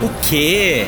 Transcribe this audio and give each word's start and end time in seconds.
O 0.00 0.08
quê? 0.22 0.86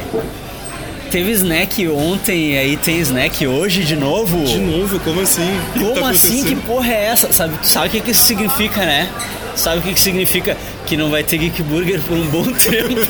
Teve 1.11 1.33
snack 1.33 1.89
ontem 1.89 2.53
e 2.53 2.59
aí 2.59 2.77
tem 2.77 3.01
snack 3.01 3.45
hoje 3.45 3.83
de 3.83 3.97
novo? 3.97 4.45
De 4.45 4.59
novo? 4.59 5.01
Como 5.01 5.21
assim? 5.21 5.61
Que 5.73 5.81
Como 5.81 5.95
tá 6.01 6.11
assim? 6.11 6.45
Que 6.45 6.55
porra 6.55 6.93
é 6.93 7.05
essa? 7.07 7.33
Sabe, 7.33 7.55
sabe 7.67 7.89
o 7.89 7.91
que, 7.91 8.01
que 8.01 8.11
isso 8.13 8.23
significa, 8.23 8.87
né? 8.87 9.09
Sabe 9.57 9.79
o 9.79 9.83
que, 9.83 9.93
que 9.95 10.01
significa? 10.01 10.57
Que 10.87 10.97
não 10.97 11.11
vai 11.11 11.25
ter 11.25 11.39
Geek 11.39 11.63
Burger 11.65 12.01
por 12.03 12.17
um 12.17 12.27
bom 12.27 12.45
tempo. 12.55 13.01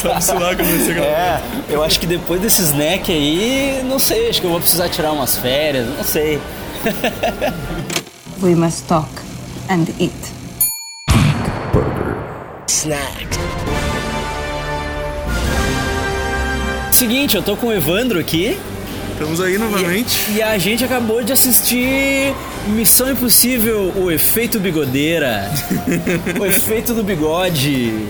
Sabe-se 0.00 0.32
lá 0.34 0.54
como 0.54 0.84
gravado. 0.86 1.04
É, 1.04 1.40
eu 1.68 1.82
acho 1.82 1.98
que 1.98 2.06
depois 2.06 2.40
desse 2.40 2.62
snack 2.62 3.10
aí, 3.10 3.82
não 3.84 3.98
sei, 3.98 4.30
acho 4.30 4.40
que 4.40 4.46
eu 4.46 4.50
vou 4.52 4.60
precisar 4.60 4.88
tirar 4.88 5.10
umas 5.10 5.36
férias, 5.36 5.88
não 5.88 6.04
sei. 6.04 6.40
We 8.40 8.54
must 8.54 8.84
talk 8.84 9.08
and 9.68 9.86
eat. 9.98 10.12
Seguinte, 17.00 17.34
eu 17.34 17.42
tô 17.42 17.56
com 17.56 17.68
o 17.68 17.72
Evandro 17.72 18.18
aqui 18.20 18.58
Estamos 19.12 19.40
aí 19.40 19.56
novamente. 19.56 20.20
e 20.34 20.42
a 20.42 20.58
gente 20.58 20.84
acabou 20.84 21.22
de 21.22 21.32
assistir 21.32 22.34
Missão 22.68 23.10
Impossível, 23.10 23.90
o 23.96 24.10
efeito 24.10 24.60
bigodeira. 24.60 25.50
o 26.38 26.44
efeito 26.44 26.92
do 26.92 27.02
bigode. 27.02 28.06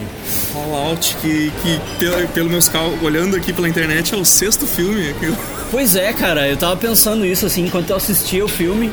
Fallout, 0.52 1.16
que, 1.22 1.52
que 1.62 1.80
pelo, 2.00 2.28
pelo 2.30 2.50
meus 2.50 2.68
cálculos, 2.68 3.00
olhando 3.05 3.36
aqui 3.36 3.52
pela 3.52 3.68
internet, 3.68 4.12
é 4.12 4.16
o 4.16 4.24
sexto 4.24 4.66
filme. 4.66 5.14
que 5.20 5.27
eu- 5.27 5.36
Pois 5.70 5.94
é, 5.94 6.12
cara, 6.12 6.48
eu 6.48 6.56
tava 6.56 6.77
pensando 6.77 7.24
isso 7.24 7.46
assim 7.46 7.66
enquanto 7.66 7.91
eu 7.91 7.96
assistia 7.96 8.44
o 8.44 8.48
filme. 8.48 8.91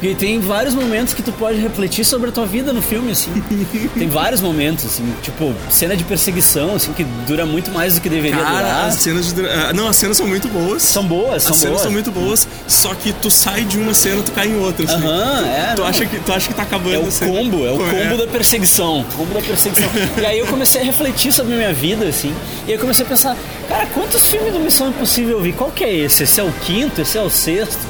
E 0.00 0.14
tem 0.14 0.38
vários 0.38 0.74
momentos 0.74 1.12
que 1.12 1.22
tu 1.22 1.32
pode 1.32 1.58
refletir 1.58 2.04
sobre 2.04 2.28
a 2.28 2.32
tua 2.32 2.46
vida 2.46 2.72
no 2.72 2.80
filme, 2.80 3.10
assim. 3.10 3.32
tem 3.98 4.08
vários 4.08 4.40
momentos, 4.40 4.84
assim, 4.86 5.02
tipo, 5.22 5.52
cena 5.70 5.96
de 5.96 6.04
perseguição, 6.04 6.76
assim, 6.76 6.92
que 6.92 7.02
dura 7.26 7.44
muito 7.44 7.72
mais 7.72 7.96
do 7.96 8.00
que 8.00 8.08
deveria 8.08 8.36
Cara, 8.40 8.56
durar. 8.58 8.84
as 8.86 8.94
cenas 8.94 9.32
de. 9.32 9.44
ah, 9.44 9.72
Não, 9.72 9.88
as 9.88 9.96
cenas 9.96 10.16
são 10.16 10.26
muito 10.26 10.46
boas. 10.48 10.82
São 10.82 11.04
boas, 11.04 11.42
são 11.42 11.52
As 11.52 11.58
cenas 11.58 11.70
boas. 11.72 11.82
são 11.82 11.90
muito 11.90 12.10
boas, 12.12 12.46
só 12.68 12.94
que 12.94 13.12
tu 13.12 13.28
sai 13.28 13.62
de 13.64 13.76
uma 13.76 13.92
cena, 13.92 14.22
tu 14.22 14.30
cai 14.30 14.46
em 14.46 14.56
outra. 14.60 14.84
Assim. 14.84 14.94
Aham, 15.04 15.46
é. 15.46 15.72
Tu 15.74 15.80
não. 15.80 15.88
acha, 15.88 16.06
que, 16.06 16.20
tu 16.20 16.32
acha 16.32 16.48
que 16.48 16.54
tá 16.54 16.62
acabando 16.62 16.94
É 16.94 16.98
o 16.98 17.10
combo, 17.10 17.66
é 17.66 17.72
o 17.72 17.78
Pô, 17.78 17.84
combo 17.84 18.16
da 18.18 18.26
perseguição. 18.28 19.04
Combo 19.16 19.34
da 19.34 19.40
perseguição. 19.42 19.88
e 20.16 20.24
aí 20.24 20.38
eu 20.38 20.46
comecei 20.46 20.80
a 20.80 20.84
refletir 20.84 21.32
sobre 21.32 21.54
a 21.54 21.56
minha 21.56 21.72
vida, 21.72 22.06
assim. 22.06 22.32
E 22.66 22.70
aí 22.70 22.76
eu 22.76 22.80
comecei 22.80 23.04
a 23.04 23.08
pensar, 23.08 23.36
cara, 23.68 23.84
quantos 23.86 24.26
filmes 24.28 24.52
do 24.52 24.60
Missão 24.60 24.90
Impossível 24.90 25.38
eu 25.38 25.42
vi? 25.42 25.52
Qual 25.52 25.72
que 25.72 25.82
é 25.82 25.92
esse? 25.92 26.22
Esse 26.22 26.40
é 26.40 26.44
o 26.44 26.52
quinto? 26.64 27.00
Esse 27.00 27.18
é 27.18 27.22
o 27.22 27.28
sexto? 27.28 27.80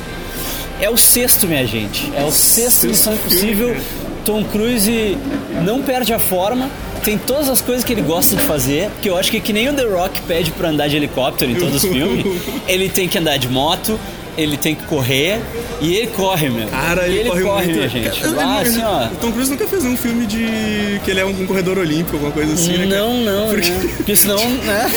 É 0.80 0.88
o 0.88 0.96
sexto, 0.96 1.46
minha 1.46 1.66
gente. 1.66 2.10
É 2.14 2.22
o 2.24 2.30
sexto 2.30 2.86
Missão 2.86 3.14
Impossível. 3.14 3.76
Tom 4.24 4.44
Cruise 4.44 5.16
não 5.64 5.82
perde 5.82 6.12
a 6.12 6.18
forma. 6.18 6.70
Tem 7.02 7.16
todas 7.16 7.48
as 7.48 7.60
coisas 7.60 7.84
que 7.84 7.92
ele 7.92 8.02
gosta 8.02 8.36
de 8.36 8.42
fazer, 8.42 8.90
que 9.00 9.08
eu 9.08 9.16
acho 9.16 9.30
que 9.30 9.40
que 9.40 9.52
nem 9.52 9.68
o 9.68 9.72
The 9.72 9.84
Rock 9.84 10.20
pede 10.22 10.50
pra 10.50 10.68
andar 10.68 10.88
de 10.88 10.96
helicóptero 10.96 11.50
em 11.50 11.54
todos 11.54 11.82
os 11.82 11.82
filmes. 11.88 12.24
Ele 12.66 12.88
tem 12.88 13.08
que 13.08 13.16
andar 13.18 13.38
de 13.38 13.48
moto, 13.48 13.98
ele 14.38 14.56
tem 14.56 14.74
que 14.74 14.84
correr, 14.84 15.40
e 15.80 15.96
ele 15.96 16.06
corre, 16.08 16.48
meu. 16.48 16.66
Cara, 16.68 17.06
E 17.08 17.18
ele, 17.18 17.28
corre, 17.30 17.42
muito. 17.66 17.76
minha 17.76 17.88
gente. 17.88 18.20
Cara, 18.20 18.36
Ah, 18.40 18.60
ele- 18.60 18.68
assim, 18.70 18.82
ó. 18.82 19.06
O 19.06 19.16
Tom 19.16 19.32
Cruise 19.32 19.50
nunca 19.50 19.66
fez 19.66 19.84
um 19.84 19.96
filme 19.96 20.24
de 20.26 21.00
que 21.04 21.10
ele 21.10 21.20
é 21.20 21.24
um 21.26 21.44
corredor 21.46 21.76
olímpico, 21.78 22.16
alguma 22.16 22.32
coisa 22.32 22.54
assim, 22.54 22.72
né? 22.78 22.86
cara? 22.86 23.00
Não, 23.00 23.14
não, 23.24 23.48
Porque? 23.50 23.70
Porque 23.96 24.16
senão, 24.16 24.38
né? 24.64 24.90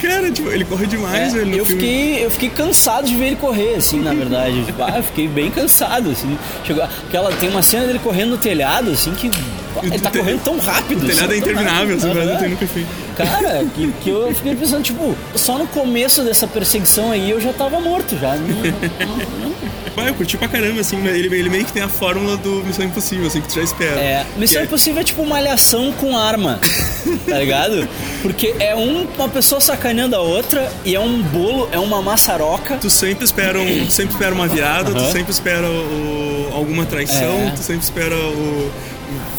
cara, 0.00 0.30
tipo, 0.30 0.48
ele 0.50 0.64
corre 0.64 0.86
demais, 0.86 1.34
É, 1.34 1.38
velho, 1.38 1.54
eu, 1.56 1.64
filme. 1.66 1.80
fiquei, 1.82 2.24
eu 2.24 2.30
fiquei 2.30 2.48
cansado 2.50 3.06
de 3.06 3.14
ver 3.14 3.26
ele 3.26 3.36
correr, 3.36 3.74
assim, 3.76 4.00
na 4.00 4.12
verdade. 4.14 4.64
Tipo, 4.64 4.82
ah, 4.88 4.94
eu 4.96 5.02
fiquei 5.02 5.28
bem 5.28 5.50
cansado, 5.50 6.10
assim. 6.10 6.38
Chegou, 6.64 6.82
aquela, 6.82 7.30
tem 7.32 7.48
uma 7.50 7.62
cena 7.62 7.86
dele 7.86 7.98
correndo 7.98 8.30
no 8.30 8.38
telhado, 8.38 8.90
assim, 8.90 9.12
que 9.12 9.30
ah, 9.76 9.80
ele 9.84 9.98
tá 9.98 10.10
correndo 10.10 10.42
tão 10.42 10.58
rápido. 10.58 11.04
O 11.04 11.06
telhado 11.08 11.24
assim, 11.26 11.34
é 11.34 11.38
interminável, 11.38 11.96
assim, 11.96 12.12
mas 12.14 12.26
não 12.26 12.36
tem 12.36 12.48
nunca 12.50 12.66
feito. 12.66 12.88
Cara, 13.18 13.64
que, 13.74 13.92
que 14.02 14.10
eu 14.10 14.34
fiquei 14.34 14.54
pensando, 14.54 14.82
tipo, 14.82 15.14
só 15.34 15.58
no 15.58 15.66
começo 15.66 16.22
dessa 16.22 16.46
perseguição 16.46 17.10
aí 17.10 17.30
eu 17.30 17.40
já 17.40 17.52
tava 17.52 17.80
morto 17.80 18.16
já. 18.18 18.34
Não- 18.36 19.58
Vai, 19.96 20.10
eu 20.10 20.14
curti 20.14 20.36
pra 20.36 20.46
caramba, 20.46 20.80
assim, 20.80 21.04
ele, 21.08 21.26
ele 21.34 21.48
meio 21.50 21.64
que 21.64 21.72
tem 21.72 21.82
a 21.82 21.88
fórmula 21.88 22.36
do 22.36 22.62
Missão 22.64 22.84
Impossível, 22.84 23.26
assim, 23.26 23.40
que 23.40 23.48
tu 23.48 23.54
já 23.56 23.62
espera. 23.62 23.98
É, 23.98 24.24
Missão 24.36 24.60
Que 24.60 24.66
Impossível 24.68 25.00
é 25.00 25.04
tipo 25.04 25.22
uma 25.22 25.30
malhação 25.30 25.90
com 25.92 26.16
arma, 26.16 26.60
tá 27.26 27.36
ligado? 27.38 27.88
Porque 28.22 28.54
é 28.60 28.76
um- 28.76 29.08
uma 29.18 29.28
pessoa 29.28 29.60
sacaneando 29.60 30.14
a 30.14 30.20
outra 30.20 30.70
e 30.84 30.94
é 30.94 31.00
um 31.00 31.20
bolo, 31.20 31.68
é 31.72 31.78
uma 31.80 32.00
maçaroca. 32.00 32.76
Tu 32.76 32.88
sempre 32.88 33.24
espera, 33.24 33.58
um, 33.58 33.86
tu 33.86 33.92
sempre 33.92 34.12
espera 34.12 34.32
uma 34.32 34.46
virada, 34.46 34.90
Aham. 34.90 35.00
tu 35.04 35.12
sempre 35.12 35.32
espera 35.32 35.66
o- 35.68 36.50
alguma 36.54 36.84
traição, 36.86 37.48
É. 37.48 37.50
tu 37.56 37.60
sempre 37.62 37.82
espera 37.82 38.14
o- 38.14 38.70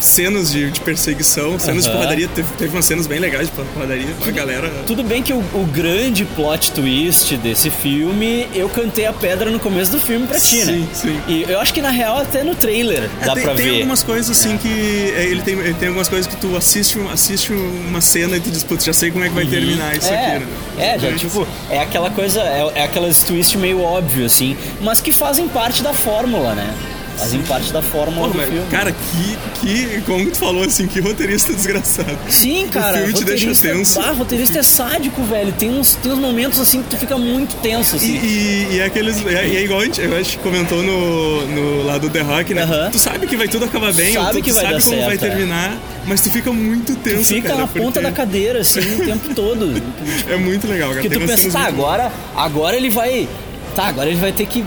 cenas 0.00 0.50
de, 0.50 0.70
de 0.70 0.80
perseguição, 0.80 1.58
cenas 1.58 1.84
de 1.84 1.88
Aham. 1.90 1.98
porradaria. 1.98 2.28
Teve, 2.28 2.48
teve 2.56 2.74
umas 2.76 2.84
cenas 2.84 3.06
bem 3.06 3.18
legais 3.18 3.48
de 3.48 3.52
porradaria. 3.52 4.08
A 4.26 4.30
galera. 4.30 4.70
Tudo 4.86 5.02
bem 5.02 5.22
que 5.22 5.32
o, 5.32 5.38
o 5.38 5.68
grande 5.72 6.24
plot 6.24 6.72
twist 6.72 7.36
desse 7.36 7.70
filme, 7.70 8.48
eu 8.54 8.68
cantei 8.68 9.06
a 9.06 9.12
pedra 9.12 9.50
no 9.50 9.58
começo 9.60 9.90
do 9.92 10.00
filme 10.00 10.26
pra 10.26 10.38
ti, 10.38 10.64
né? 10.64 10.64
Sim, 10.72 10.88
sim. 10.92 11.20
E 11.28 11.42
eu 11.48 11.60
acho 11.60 11.72
que 11.74 11.80
na 11.82 11.90
real 11.90 12.18
até 12.18 12.42
no 12.42 12.54
trailer 12.54 13.08
É, 13.20 13.26
dá 13.26 13.34
tem, 13.34 13.42
pra 13.44 13.54
tem 13.54 13.66
ver. 13.66 13.74
algumas 13.76 14.02
coisas 14.02 14.30
assim 14.30 14.56
que. 14.56 15.12
é, 15.16 15.24
ele, 15.24 15.42
tem, 15.42 15.54
ele 15.58 15.74
tem 15.74 15.88
algumas 15.88 16.08
coisas 16.08 16.26
que 16.26 16.36
tu 16.36 16.56
assiste, 16.56 16.98
assiste 17.12 17.52
uma 17.52 18.00
cena 18.00 18.36
e 18.36 18.40
tu 18.40 18.50
diz, 18.50 18.62
putz, 18.62 18.84
já 18.84 18.92
sei 18.92 19.10
como 19.10 19.24
é 19.24 19.28
que 19.28 19.34
vai 19.34 19.46
terminar 19.46 19.96
isso 19.96 20.08
é, 20.08 20.26
aqui, 20.36 20.44
né? 20.44 20.46
é, 20.78 20.98
já, 20.98 21.12
tipo, 21.12 21.46
é 21.70 21.78
aquela 21.80 22.10
coisa, 22.10 22.40
é, 22.40 22.72
é 22.76 22.82
aquelas 22.84 23.22
twist 23.24 23.56
meio 23.58 23.80
óbvio, 23.82 24.24
assim, 24.26 24.56
mas 24.80 25.00
que 25.00 25.12
fazem 25.12 25.48
parte 25.48 25.82
da 25.82 25.92
fórmula, 25.92 26.54
né? 26.54 26.74
Fazem 27.20 27.42
parte 27.42 27.72
da 27.72 27.82
fórmula 27.82 28.28
Pô, 28.28 28.38
do 28.38 28.42
filme. 28.44 28.66
cara, 28.70 28.92
que, 28.92 29.38
que. 29.60 30.00
Como 30.02 30.30
tu 30.30 30.36
falou 30.38 30.64
assim, 30.64 30.86
que 30.86 31.00
roteirista 31.00 31.52
desgraçado. 31.54 32.16
Sim, 32.28 32.66
cara. 32.68 32.96
O 32.96 32.98
filme 32.98 33.12
te 33.12 33.24
deixa 33.24 33.46
roteirista- 33.46 33.68
tenso. 33.68 34.00
Ah, 34.00 34.12
roteirista 34.12 34.58
é 34.58 34.62
sádico, 34.62 35.22
velho. 35.24 35.52
Tem 35.52 35.70
uns, 35.70 35.94
tem 35.96 36.10
uns 36.12 36.18
momentos 36.18 36.58
assim 36.60 36.82
que 36.82 36.88
tu 36.90 36.96
fica 36.96 37.16
muito 37.18 37.54
tenso, 37.60 37.94
E, 37.94 37.98
assim. 37.98 38.20
e, 38.22 38.68
e 38.72 38.78
é 38.80 38.84
aqueles. 38.84 39.24
É, 39.26 39.46
e 39.46 39.56
é 39.56 39.62
igual 39.64 39.80
a 39.80 39.84
gente, 39.84 40.00
eu 40.00 40.16
acho 40.16 40.38
que 40.38 40.42
comentou 40.42 40.82
no, 40.82 41.46
no 41.46 41.84
lado 41.86 42.08
do 42.08 42.10
The 42.10 42.20
Rock, 42.22 42.54
né? 42.54 42.62
Aham. 42.62 42.90
Tu 42.90 42.98
sabe 42.98 43.26
que 43.26 43.36
vai 43.36 43.48
tudo 43.48 43.66
acabar 43.66 43.92
bem, 43.92 44.14
Sabe 44.14 44.38
tu 44.38 44.44
que 44.44 44.52
vai 44.52 44.62
sabe 44.64 44.74
dar 44.78 44.82
como 44.82 44.96
certo, 44.96 45.06
vai 45.06 45.14
é. 45.14 45.18
terminar, 45.18 45.78
mas 46.06 46.20
tu 46.22 46.30
fica 46.30 46.50
muito 46.52 46.96
tenso, 46.96 47.24
Fica 47.34 47.48
cara. 47.48 47.60
na 47.60 47.66
ponta 47.66 47.82
porque 47.84 48.00
da 48.00 48.12
cadeira, 48.12 48.60
assim, 48.60 48.80
o 48.80 49.04
tempo 49.04 49.32
todo. 49.34 49.82
É 50.28 50.36
muito 50.36 50.66
legal, 50.66 50.88
cara. 50.90 51.02
Porque 51.02 51.08
Tem 51.16 51.20
tu 51.20 51.26
pensa, 51.26 51.50
tá, 51.50 51.66
agora, 51.66 52.10
agora 52.34 52.76
ele 52.76 52.88
vai. 52.90 53.28
Tá, 53.76 53.84
agora 53.88 54.08
ele 54.08 54.18
vai 54.18 54.32
ter 54.32 54.46
que 54.46 54.64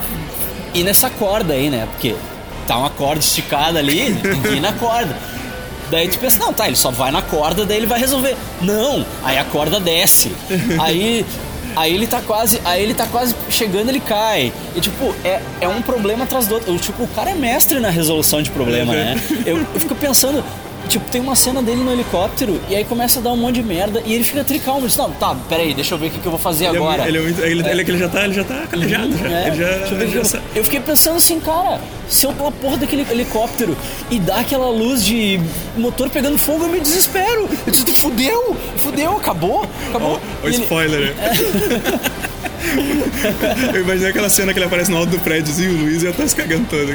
ir 0.73 0.83
nessa 0.83 1.09
corda 1.09 1.53
aí, 1.53 1.69
né? 1.69 1.87
Porque 1.91 2.15
tá 2.65 2.77
uma 2.77 2.89
corda 2.89 3.19
esticada 3.19 3.79
ali, 3.79 4.07
ir 4.55 4.61
na 4.61 4.73
corda. 4.73 5.15
Daí 5.91 6.07
tu 6.07 6.17
pensa, 6.17 6.39
não, 6.39 6.51
tá, 6.51 6.67
ele 6.67 6.75
só 6.75 6.89
vai 6.89 7.11
na 7.11 7.21
corda, 7.21 7.65
daí 7.65 7.77
ele 7.77 7.85
vai 7.85 7.99
resolver. 7.99 8.35
Não, 8.61 9.05
aí 9.23 9.37
a 9.37 9.43
corda 9.43 9.79
desce. 9.79 10.31
Aí. 10.79 11.25
Aí 11.75 11.93
ele 11.93 12.05
tá 12.05 12.21
quase. 12.21 12.61
Aí 12.65 12.83
ele 12.83 12.93
tá 12.93 13.07
quase 13.07 13.35
chegando, 13.49 13.89
ele 13.89 13.99
cai. 13.99 14.53
E 14.75 14.81
tipo, 14.81 15.15
é, 15.23 15.41
é 15.61 15.67
um 15.67 15.81
problema 15.81 16.23
atrás 16.23 16.47
do 16.47 16.55
outro. 16.55 16.71
Eu, 16.71 16.77
tipo, 16.77 17.03
o 17.03 17.07
cara 17.07 17.31
é 17.31 17.35
mestre 17.35 17.79
na 17.79 17.89
resolução 17.89 18.41
de 18.41 18.51
problema, 18.51 18.93
né? 18.93 19.19
Eu, 19.45 19.57
eu 19.57 19.79
fico 19.79 19.95
pensando, 19.95 20.43
Tipo, 20.89 21.09
tem 21.09 21.21
uma 21.21 21.35
cena 21.35 21.61
dele 21.63 21.81
no 21.81 21.91
helicóptero 21.91 22.61
e 22.69 22.75
aí 22.75 22.83
começa 22.83 23.19
a 23.19 23.21
dar 23.21 23.31
um 23.31 23.37
monte 23.37 23.55
de 23.55 23.63
merda 23.63 24.03
e 24.05 24.13
ele 24.13 24.23
fica 24.23 24.43
tricalmo. 24.43 24.81
Ele 24.81 24.87
diz, 24.87 24.97
não, 24.97 25.09
tá, 25.11 25.35
peraí, 25.49 25.73
deixa 25.73 25.93
eu 25.95 25.97
ver 25.97 26.07
o 26.07 26.11
que, 26.11 26.19
que 26.19 26.25
eu 26.25 26.31
vou 26.31 26.39
fazer 26.39 26.65
Ele 26.65 26.75
é 26.75 26.79
agora. 26.79 26.97
muito- 27.03 27.07
ele 27.09 27.17
é 27.17 27.21
muito. 27.21 27.41
Ele, 27.41 27.69
ele, 27.69 27.81
ele 27.81 27.97
já 27.97 28.09
tá, 28.09 28.25
ele 28.25 28.33
já 28.33 28.43
tá 28.43 28.67
calejado, 28.69 29.17
já. 29.17 29.27
É, 29.27 29.47
Ele 29.47 29.55
já, 29.57 29.65
deixa 29.77 29.93
eu 29.93 29.97
ver 29.97 30.07
já 30.09 30.19
eu- 30.19 30.25
sabe. 30.25 30.43
eu 30.55 30.63
fiquei 30.63 30.79
pensando 30.81 31.15
assim, 31.17 31.39
cara, 31.39 31.79
se 32.07 32.25
eu 32.25 32.33
pela 32.33 32.51
porra 32.51 32.77
daquele 32.77 33.05
helicóptero 33.09 33.75
e 34.11 34.19
dá 34.19 34.39
aquela 34.41 34.69
luz 34.69 35.03
de 35.03 35.39
motor 35.77 36.09
pegando 36.09 36.37
fogo, 36.37 36.65
eu 36.65 36.69
me 36.69 36.79
desespero. 36.79 37.49
Eu 37.65 37.71
disse, 37.71 37.85
fudeu, 37.95 38.55
fudeu, 38.77 39.17
acabou, 39.17 39.65
acabou. 39.89 40.19
Ó, 40.43 40.45
o 40.45 40.49
E 40.49 40.53
ele- 40.53 40.63
spoiler, 40.63 40.99
né? 40.99 41.13
Eu 43.73 43.81
imaginei 43.81 44.09
aquela 44.09 44.29
cena 44.29 44.53
que 44.53 44.57
ele 44.59 44.65
aparece 44.65 44.89
no 44.89 44.97
alto 44.97 45.09
do 45.11 45.19
prédiozinho, 45.19 45.73
o 45.73 45.81
Luiz 45.81 46.01
já 46.01 46.13
tá 46.13 46.25
se 46.27 46.35
cagando 46.35 46.65
todo. 46.69 46.87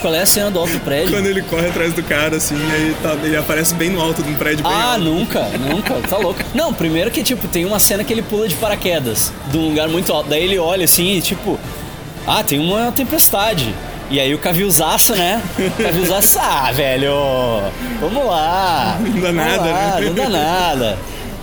Qual 0.00 0.14
é 0.14 0.20
a 0.22 0.26
cena 0.26 0.50
do 0.50 0.58
alto 0.60 0.78
prédio? 0.80 1.10
Quando 1.10 1.26
ele 1.26 1.42
corre 1.42 1.66
atrás 1.68 1.92
do 1.92 2.02
cara, 2.02 2.36
assim, 2.36 2.54
aí 2.72 2.94
tá- 3.02 3.16
ele 3.22 3.36
aparece 3.36 3.74
bem 3.74 3.90
no 3.90 4.00
alto 4.00 4.22
de 4.22 4.30
um 4.30 4.34
prédio 4.34 4.64
Ah, 4.66 4.92
alto. 4.92 5.04
nunca, 5.04 5.40
nunca, 5.58 5.94
tá 6.08 6.16
louco. 6.16 6.40
Não, 6.54 6.72
primeiro 6.72 7.10
que, 7.10 7.22
tipo, 7.22 7.48
tem 7.48 7.64
uma 7.64 7.78
cena 7.80 8.04
que 8.04 8.12
ele 8.12 8.22
pula 8.22 8.46
de 8.48 8.54
paraquedas 8.54 9.32
de 9.50 9.58
um 9.58 9.68
lugar 9.68 9.88
muito 9.88 10.12
alto. 10.12 10.28
Daí 10.30 10.44
ele 10.44 10.58
olha 10.58 10.84
assim 10.84 11.16
e, 11.16 11.20
tipo, 11.20 11.58
ah, 12.26 12.44
tem 12.44 12.58
uma 12.60 12.92
tempestade. 12.92 13.74
E 14.10 14.18
aí 14.20 14.32
o 14.34 14.38
Cavilzaço, 14.38 15.14
né? 15.14 15.42
Cavilzaço, 15.76 16.38
ah, 16.40 16.70
velho, 16.72 17.12
vamos 18.00 18.24
lá. 18.26 18.96
Não 19.00 19.20
dá 19.20 19.32
nada, 19.32 19.56
lá, 19.70 20.00
né? 20.00 20.06
Não 20.06 20.14
dá 20.14 20.28
nada. 20.28 20.98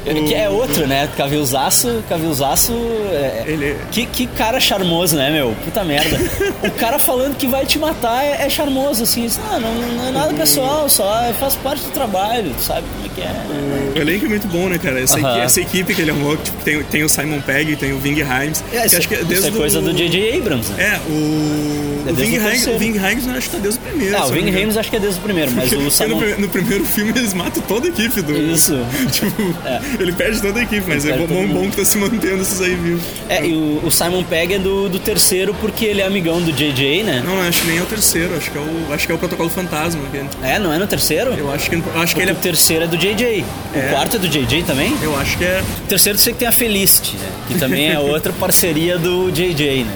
Que 0.05 0.33
é 0.33 0.49
outro, 0.49 0.85
né? 0.87 1.09
Cavilzaço, 1.17 2.03
Cavilzaço. 2.07 2.71
É... 3.11 3.43
Ele- 3.47 3.75
Que, 3.91 4.05
que 4.05 4.27
cara 4.27 4.59
charmoso, 4.59 5.15
né, 5.15 5.29
meu? 5.31 5.55
Puta 5.65 5.83
merda. 5.83 6.17
o 6.63 6.71
cara 6.71 6.99
falando 6.99 7.35
que 7.35 7.47
vai 7.47 7.65
te 7.65 7.79
matar 7.79 8.23
é, 8.23 8.45
é 8.45 8.49
charmoso, 8.49 9.03
assim. 9.03 9.27
Ah, 9.51 9.59
não, 9.59 9.73
não 9.73 10.07
é 10.07 10.11
nada 10.11 10.33
pessoal, 10.33 10.87
só 10.89 11.33
faz 11.39 11.55
parte 11.55 11.83
do 11.83 11.91
trabalho, 11.91 12.51
sabe 12.59 12.83
como 12.93 13.05
é 13.05 13.09
que 13.15 13.21
é. 13.21 13.95
O 13.95 14.01
elenco 14.01 14.25
é 14.25 14.29
muito 14.29 14.47
bom, 14.47 14.67
né, 14.69 14.77
cara? 14.77 14.99
Essa, 15.01 15.17
Aham. 15.17 15.31
equi- 15.31 15.39
essa 15.45 15.61
equipe 15.61 15.95
que 15.95 16.01
ele 16.01 16.11
arrumou, 16.11 16.37
tipo, 16.37 16.57
tem, 16.63 16.83
tem 16.83 17.03
o 17.03 17.09
Simon 17.09 17.41
Pegg, 17.41 17.75
tem 17.75 17.93
o 17.93 17.97
Ving 17.99 18.21
Rhames. 18.21 18.61
que 18.69 18.75
isso, 18.77 18.97
acho 18.97 19.07
que 19.07 19.15
isso 19.15 19.25
desde 19.25 19.47
é 19.47 19.51
coisa 19.51 19.81
do 19.81 19.93
J.J. 19.93 20.37
Abrams, 20.37 20.71
né? 20.73 20.83
É, 20.95 21.09
o, 21.09 22.03
É 22.07 22.11
o 22.11 22.15
Ving 22.15 22.37
terceiro. 22.39 22.75
o 22.75 22.79
Ving 22.79 22.97
Rhames, 22.97 23.25
eu 23.27 23.33
acho 23.33 23.49
que 23.49 23.55
tá 23.55 23.61
desde 23.61 23.79
o 23.79 23.83
primeiro. 23.83 24.17
Ah, 24.17 24.25
o 24.25 24.29
Ving. 24.29 24.49
Rhames 24.51 24.77
acho 24.77 24.89
que 24.89 24.95
é 24.95 24.99
desde 24.99 25.19
o 25.19 25.23
primeiro, 25.23 25.51
mas 25.51 25.71
o 25.71 25.79
no, 25.79 25.89
Simon... 25.91 26.19
pri- 26.19 26.35
no 26.41 26.49
primeiro 26.49 26.85
filme 26.85 27.11
eles 27.15 27.33
matam 27.33 27.61
toda 27.63 27.87
a 27.87 27.89
equipe 27.89 28.21
do. 28.21 28.33
Isso. 28.35 28.77
tipo, 29.11 29.55
É. 29.65 29.79
ele 30.03 30.11
perde 30.13 30.41
toda 30.41 30.59
a 30.59 30.63
equipe, 30.63 30.83
mas 30.87 31.05
Ele 31.05 31.23
é 31.23 31.27
bom, 31.27 31.47
bom 31.47 31.69
que 31.69 31.77
tá 31.77 31.85
se 31.85 31.97
mantendo 31.97 32.41
esses 32.41 32.59
aí 32.61 32.75
vivos. 32.75 33.03
É, 33.29 33.45
e 33.45 33.53
o, 33.53 33.81
o 33.85 33.91
Simon 33.91 34.23
Pegg 34.23 34.53
é 34.55 34.59
do, 34.59 34.89
do 34.89 34.99
terceiro 34.99 35.53
porque 35.55 35.85
ele 35.85 36.01
é 36.01 36.05
amigão 36.05 36.41
do 36.41 36.51
JJ, 36.51 37.03
né? 37.03 37.21
Não, 37.25 37.39
acho 37.41 37.61
que 37.61 37.67
nem 37.67 37.77
é 37.77 37.81
o 37.81 37.85
terceiro, 37.85 38.35
acho 38.35 38.51
que 38.51 38.57
é 38.57 38.61
o, 38.61 38.93
acho 38.93 39.05
que 39.05 39.11
é 39.11 39.15
o 39.15 39.17
protocolo 39.17 39.49
fantasma. 39.49 40.01
que- 40.11 40.45
É, 40.45 40.59
não 40.59 40.71
é 40.73 40.77
no 40.77 40.87
terceiro? 40.87 41.33
Eu 41.33 41.51
acho 41.51 41.69
que, 41.69 41.81
acho 41.95 42.15
que 42.15 42.21
ele 42.21 42.31
o 42.31 42.35
terceiro 42.35 42.83
é 42.85 42.87
do 42.87 42.97
JJ. 42.97 43.43
É. 43.73 43.79
O 43.87 43.89
quarto 43.91 44.15
é 44.17 44.19
do 44.19 44.27
JJ 44.27 44.63
também? 44.63 44.95
Eu 45.01 45.17
acho 45.19 45.37
que 45.37 45.43
é. 45.45 45.61
O 45.83 45.87
terceiro 45.87 46.17
eu 46.17 46.21
sei 46.21 46.33
que 46.33 46.39
tem 46.39 46.47
a 46.47 46.51
Felicity, 46.51 47.15
né? 47.17 47.27
Que 47.47 47.55
também 47.55 47.89
é 47.91 47.97
outra 47.99 48.33
parceria 48.33 48.97
do 48.97 49.31
JJ, 49.31 49.83
né? 49.83 49.91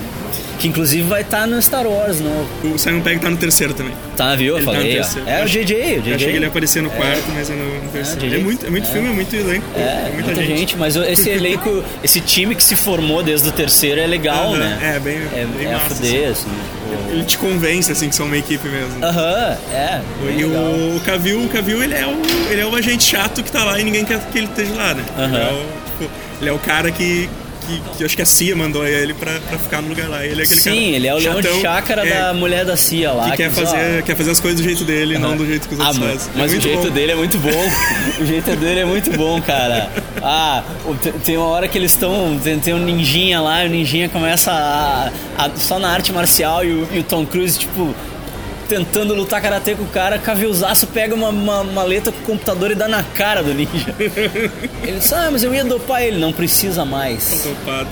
Que 0.59 0.67
inclusive 0.67 1.03
vai 1.03 1.21
estar 1.21 1.47
no 1.47 1.61
Star 1.61 1.87
Wars 1.87 2.19
novo. 2.19 2.47
O 2.63 2.77
Simon 2.77 2.99
Pegg 3.01 3.19
tá 3.21 3.29
no 3.29 3.37
terceiro 3.37 3.73
também. 3.73 3.93
Tá, 4.17 4.35
viu? 4.35 4.53
Eu 4.53 4.57
Ele 4.57 4.65
tá 4.65 4.71
no 4.73 4.77
falei, 4.79 4.93
terceiro. 4.95 5.29
É 5.29 5.39
Eu 5.39 5.45
o 5.45 5.47
JJ, 5.47 5.73
o 5.73 5.79
Eu 5.79 6.01
JJ. 6.01 6.13
achei 6.15 6.17
que 6.17 6.35
ele 6.35 6.39
ia 6.45 6.47
aparecer 6.49 6.83
no 6.83 6.89
quarto, 6.89 7.23
mas 7.33 7.49
é 7.49 7.53
no, 7.53 7.83
no 7.85 7.89
terceiro. 7.91 8.19
JJ. 8.27 8.35
É 8.35 8.43
muito, 8.43 8.65
é 8.65 8.69
muito 8.69 8.87
filme, 8.91 9.07
é 9.07 9.11
muito 9.13 9.35
elenco. 9.35 9.65
É, 9.77 10.11
muita, 10.13 10.35
gente. 10.43 10.75
mas 10.77 10.95
esse 10.97 11.29
elenco, 11.29 11.83
esse 12.03 12.19
time 12.19 12.53
que 12.55 12.63
se 12.63 12.75
formou 12.75 13.23
desde 13.23 13.47
o 13.47 13.51
terceiro 13.53 14.01
é 14.01 14.05
legal, 14.05 14.49
Aham, 14.53 14.57
né? 14.57 14.93
é, 14.95 14.99
bem- 14.99 15.17
é, 15.33 15.45
bem 15.57 15.67
é 15.67 15.71
massa, 15.73 15.95
fuder, 15.95 16.29
assim. 16.31 16.47
Ele 17.11 17.23
te 17.23 17.37
convence, 17.37 17.91
assim, 17.91 18.09
que 18.09 18.15
são 18.15 18.25
uma 18.25 18.37
equipe 18.37 18.67
mesmo. 18.67 19.03
Aham, 19.03 19.57
é. 19.73 20.01
bem 20.25 20.39
E 20.39 20.43
legal. 20.45 20.63
o 20.63 21.01
Cavill, 21.05 21.41
o 21.43 21.47
Cavill, 21.49 21.83
ele 21.83 21.93
é 21.95 22.05
o, 22.05 22.51
ele 22.51 22.61
é 22.61 22.65
o 22.65 22.75
agente 22.75 23.03
chato 23.03 23.41
que 23.41 23.51
tá 23.51 23.63
lá 23.63 23.79
e 23.79 23.83
ninguém 23.83 24.03
quer 24.03 24.19
que 24.29 24.37
ele 24.37 24.47
esteja 24.47 24.73
lá, 24.75 24.93
né? 24.93 25.03
Aham. 25.17 25.37
é 25.37 25.51
o, 25.53 25.65
tipo, 26.03 26.11
ele 26.41 26.49
é 26.49 26.53
o 26.53 26.59
cara 26.59 26.91
que, 26.91 27.29
que, 27.69 27.97
que 27.97 28.03
acho 28.03 28.15
que 28.15 28.21
a 28.21 28.25
CIA 28.25 28.55
mandou 28.55 28.85
ele 28.87 29.13
pra, 29.13 29.39
pra 29.39 29.57
ficar 29.57 29.81
no 29.81 29.89
lugar 29.89 30.09
lá. 30.09 30.25
Ele 30.25 30.41
é 30.41 30.43
aquele 30.43 30.59
Sim, 30.61 30.93
ele 30.95 31.07
é 31.07 31.13
o 31.13 31.17
leão 31.17 31.39
de 31.39 31.47
chatão, 31.47 31.61
chácara 31.61 32.07
é, 32.07 32.19
da 32.19 32.33
mulher 32.33 32.65
da 32.65 32.75
CIA 32.75 33.11
lá. 33.11 33.31
que 33.31 33.37
quer 33.37 33.49
diz, 33.49 33.59
fazer, 33.59 33.99
ó, 33.99 34.01
quer 34.03 34.15
fazer 34.15 34.31
as 34.31 34.39
coisas 34.39 34.59
do 34.59 34.63
jeito 34.63 34.83
dele, 34.83 35.17
não 35.17 35.37
do 35.37 35.45
jeito 35.45 35.67
que 35.67 35.73
os 35.75 35.79
Ah, 35.79 35.87
outros 35.87 35.99
mas, 36.05 36.23
fazem. 36.27 36.31
Mas 36.35 36.53
o 36.53 36.59
jeito 36.61 36.83
bom. 36.87 36.89
dele 36.89 37.11
é 37.11 37.15
muito 37.15 37.37
bom. 37.37 37.49
o 38.21 38.25
jeito 38.25 38.55
dele 38.55 38.79
é 38.81 38.85
muito 38.85 39.11
bom, 39.17 39.41
cara. 39.41 39.89
Ah, 40.21 40.63
tem 41.23 41.37
uma 41.37 41.47
hora 41.47 41.67
que 41.67 41.77
eles 41.77 41.91
estão. 41.91 42.39
Tem, 42.43 42.59
tem 42.59 42.73
um 42.73 42.79
ninjinha 42.83 43.39
lá, 43.39 43.63
e 43.63 43.67
o 43.67 43.69
ninjinha 43.71 44.09
começa 44.09 44.51
a, 44.51 45.11
a- 45.37 45.49
só 45.55 45.79
na 45.79 45.89
arte 45.91 46.11
marcial 46.11 46.63
e 46.65 46.71
o, 46.71 46.87
e 46.91 46.99
o 46.99 47.03
Tom 47.03 47.25
Cruise, 47.25 47.57
tipo. 47.59 47.93
Tentando 48.69 49.15
lutar 49.15 49.41
karatê 49.41 49.73
com 49.73 49.83
o 49.83 49.87
cara, 49.87 50.19
Cavilzaço 50.19 50.85
pega 50.87 51.15
uma, 51.15 51.29
uma 51.29 51.63
maleta 51.63 52.11
com 52.11 52.19
o 52.19 52.23
computador 52.23 52.69
e 52.69 52.75
dá 52.75 52.87
na 52.87 53.01
cara 53.01 53.41
do 53.41 53.51
ninja. 53.51 53.95
Ele 53.97 54.99
diz, 54.99 55.11
ah, 55.11 55.29
mas 55.31 55.43
eu 55.43 55.51
ia 55.53 55.65
dopar 55.65 56.03
ele. 56.03 56.19
Não 56.19 56.31
precisa 56.31 56.85
mais. 56.85 57.43
Topado. 57.43 57.89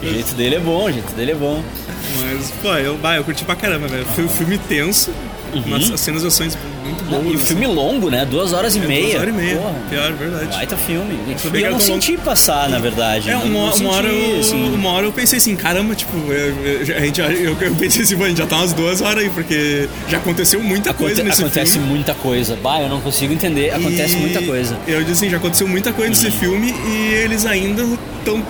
O 0.00 0.06
jeito 0.06 0.34
dele 0.36 0.54
é 0.54 0.60
bom, 0.60 0.84
o 0.84 0.92
jeito 0.92 1.12
dele 1.14 1.32
é 1.32 1.34
bom. 1.34 1.62
Mas, 2.20 2.52
pô, 2.62 2.74
eu, 2.76 2.96
bah, 2.96 3.16
eu 3.16 3.24
curti 3.24 3.44
pra 3.44 3.56
caramba, 3.56 3.88
velho. 3.88 4.06
Foi 4.06 4.24
um 4.24 4.28
filme 4.28 4.56
tenso, 4.56 5.10
mas 5.66 5.90
as 5.90 6.00
cenas 6.00 6.22
de 6.22 6.28
ações 6.28 6.56
muito 6.84 7.04
boas. 7.04 7.22
Uhum. 7.22 7.30
E 7.30 7.32
o 7.32 7.36
assim. 7.36 7.46
filme 7.46 7.66
longo, 7.66 8.10
né? 8.10 8.24
Duas 8.24 8.52
horas 8.52 8.74
e 8.76 8.78
É, 8.78 8.82
meia. 8.86 9.00
Duas 9.02 9.14
horas 9.22 9.28
e 9.34 9.36
meia. 9.36 9.56
Porra. 9.56 9.74
Pior, 9.90 10.12
verdade. 10.12 10.46
Baita 10.56 10.76
filme. 10.76 11.18
E 11.54 11.62
eu 11.62 11.70
não 11.72 11.80
senti 11.80 12.16
passar, 12.16 12.68
na 12.68 12.78
verdade. 12.78 13.30
É, 13.30 13.34
Não- 13.34 13.44
uma, 13.44 13.70
não 13.70 13.76
uma, 13.76 13.90
hora 13.90 14.08
senti, 14.10 14.30
eu, 14.30 14.40
assim. 14.40 14.74
uma 14.74 14.90
hora 14.90 15.06
eu 15.06 15.12
pensei 15.12 15.38
assim, 15.38 15.56
caramba, 15.56 15.94
tipo, 15.94 16.16
eu, 16.32 16.54
a 16.96 17.00
gente, 17.00 17.20
eu, 17.20 17.56
eu 17.60 17.74
pensei 17.76 18.02
assim, 18.02 18.16
"Pô, 18.16 18.24
a 18.24 18.28
gente 18.28 18.38
já 18.38 18.46
tá 18.46 18.56
umas 18.56 18.72
duas 18.72 19.00
horas 19.00 19.22
aí, 19.24 19.30
porque 19.30 19.88
já 20.08 20.18
aconteceu 20.18 20.60
muita 20.62 20.90
Aconte- 20.90 21.04
coisa 21.08 21.22
nesse 21.22 21.40
acontece 21.42 21.72
filme. 21.72 21.86
muita 21.88 22.14
coisa. 22.14 22.56
Bah, 22.62 22.80
eu 22.80 22.88
não 22.88 23.00
consigo 23.00 23.32
entender. 23.32 23.70
Acontece 23.70 24.14
E 24.14 24.20
muita 24.20 24.42
coisa. 24.42 24.76
Eu 24.86 25.00
disse 25.00 25.12
assim, 25.12 25.30
já 25.30 25.36
aconteceu 25.38 25.66
muita 25.68 25.92
coisa 25.92 26.10
nesse 26.10 26.30
filme 26.30 26.74
e 26.86 27.14
eles 27.24 27.44
ainda 27.46 27.82
estão 28.18 28.42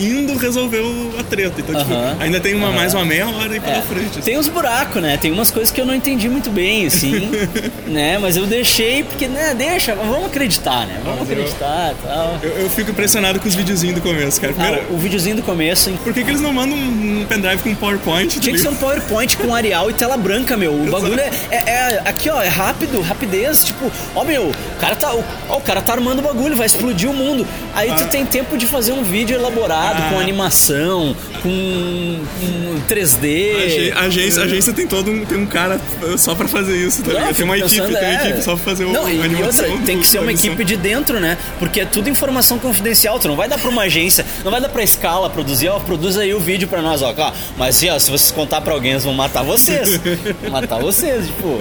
indo 0.00 0.36
resolver 0.36 0.82
a 1.18 1.22
treta. 1.22 1.60
Então, 1.60 1.74
tipo, 1.74 1.92
Aham. 1.92 2.16
ainda 2.20 2.40
tem 2.40 2.54
uma, 2.54 2.68
Aham. 2.68 2.76
mais 2.76 2.94
uma 2.94 3.04
meia 3.04 3.28
hora 3.28 3.52
aí 3.52 3.60
pela 3.60 3.76
É, 3.78 3.82
frente. 3.82 4.10
assim. 4.10 4.20
Tem 4.22 4.38
uns 4.38 4.48
buracos, 4.48 5.02
né? 5.02 5.16
Tem 5.16 5.30
umas 5.32 5.50
coisas 5.50 5.72
que 5.72 5.80
eu 5.80 5.86
não 5.86 5.94
entendi 5.94 6.28
muito 6.28 6.50
bem, 6.50 6.86
assim, 6.86 7.30
né? 7.86 8.18
Mas 8.18 8.36
eu 8.36 8.46
deixei 8.46 9.02
porque, 9.04 9.26
né, 9.28 9.54
deixa, 9.56 9.94
vamos 9.94 10.26
acreditar, 10.26 10.86
né? 10.86 10.98
Vamos 11.04 11.20
Mas 11.20 11.30
acreditar 11.30 11.92
e 11.92 12.06
tal. 12.06 12.38
Eu, 12.42 12.50
eu 12.62 12.70
fico 12.70 12.90
impressionado 12.90 13.38
com 13.40 13.48
os 13.48 13.54
videozinhos 13.54 13.94
do 13.96 14.02
começo, 14.02 14.40
cara. 14.40 14.52
Primeiro, 14.52 14.82
Ah, 14.88 14.92
o 14.94 14.96
videozinho 14.98 15.36
do 15.36 15.42
começo, 15.42 15.90
hein? 15.90 15.98
por 16.02 16.12
que, 16.12 16.22
que 16.24 16.30
eles 16.30 16.40
não 16.40 16.52
mandam 16.52 16.76
um 16.76 17.24
pendrive 17.28 17.62
com 17.62 17.74
PowerPoint? 17.74 18.38
Tinha 18.40 18.54
que 18.54 18.60
ser 18.60 18.68
um 18.68 18.74
PowerPoint 18.76 19.36
com 19.36 19.54
Arial 19.54 19.90
e 19.90 19.94
tela 19.94 20.16
branca, 20.16 20.56
meu. 20.56 20.72
O 20.72 20.86
bagulho 20.90 21.18
é, 21.20 21.30
é- 21.50 21.56
é- 21.56 22.02
Aqui, 22.04 22.28
ó, 22.30 22.40
é 22.42 22.48
rápido, 22.48 23.00
rapidez. 23.00 23.64
Tipo, 23.64 23.90
ó, 24.14 24.24
meu, 24.24 24.44
o 24.48 24.80
cara 24.80 24.96
tá. 24.96 25.12
Ó, 25.48 25.56
o 25.56 25.60
cara 25.60 25.80
tá 25.82 25.92
armando 25.92 26.20
o 26.20 26.22
bagulho, 26.22 26.56
vai 26.56 26.66
explodir 26.66 27.08
o 27.10 27.12
mundo. 27.14 27.46
Aí 27.74 27.88
tu 27.92 28.02
Ah. 28.04 28.06
tem 28.06 28.24
tempo 28.24 28.56
de 28.56 28.66
fazer 28.66 28.92
um 28.92 29.02
vídeo 29.02 29.34
elaborado, 29.36 29.89
Ah. 29.96 30.10
com 30.10 30.18
animação, 30.18 31.16
com, 31.42 32.18
com 32.40 32.80
3D. 32.88 33.92
A 33.94 34.00
agência, 34.02 34.42
a 34.42 34.44
agência 34.44 34.72
tem 34.72 34.86
todo 34.86 35.10
um, 35.10 35.24
tem 35.24 35.38
um 35.38 35.46
cara 35.46 35.80
só 36.16 36.34
pra 36.34 36.48
fazer 36.48 36.76
isso, 36.76 37.02
tá 37.02 37.12
ligado? 37.12 37.34
Tem 37.34 37.44
uma 37.44 37.58
equipe, 37.58 37.76
pensando, 37.76 37.98
tem 37.98 38.08
uma 38.08 38.22
é. 38.22 38.24
equipe 38.24 38.42
só 38.42 38.54
pra 38.54 38.64
fazer 38.64 38.84
o 38.84 38.92
Não, 38.92 39.08
e, 39.08 39.20
a 39.20 39.24
animação. 39.24 39.64
outra, 39.64 39.86
tem 39.86 39.98
que 39.98 40.06
ser 40.06 40.18
uma 40.20 40.32
equipe 40.32 40.64
de 40.64 40.76
dentro, 40.76 41.20
né? 41.20 41.36
Porque 41.58 41.80
é 41.80 41.84
tudo 41.84 42.08
informação 42.08 42.58
confidencial. 42.58 43.18
Tu 43.18 43.28
não 43.28 43.36
vai 43.36 43.48
dar 43.48 43.58
pra 43.58 43.70
uma 43.70 43.82
agência, 43.82 44.24
não 44.44 44.50
vai 44.50 44.60
dar 44.60 44.68
pra 44.68 44.82
escala 44.82 45.30
produzir, 45.30 45.68
ó, 45.68 45.78
produz 45.78 46.16
aí 46.16 46.34
o 46.34 46.40
vídeo 46.40 46.68
pra 46.68 46.82
nós, 46.82 47.02
ó. 47.02 47.14
ó. 47.16 47.32
Mas 47.56 47.76
assim, 47.76 47.90
ó, 47.90 47.98
se 47.98 48.10
vocês 48.10 48.30
contar 48.30 48.60
pra 48.60 48.72
alguém, 48.72 48.92
eles 48.92 49.04
vão 49.04 49.14
matar 49.14 49.42
vocês. 49.42 50.00
Vão 50.42 50.50
matar 50.50 50.78
vocês, 50.78 51.26
tipo. 51.26 51.58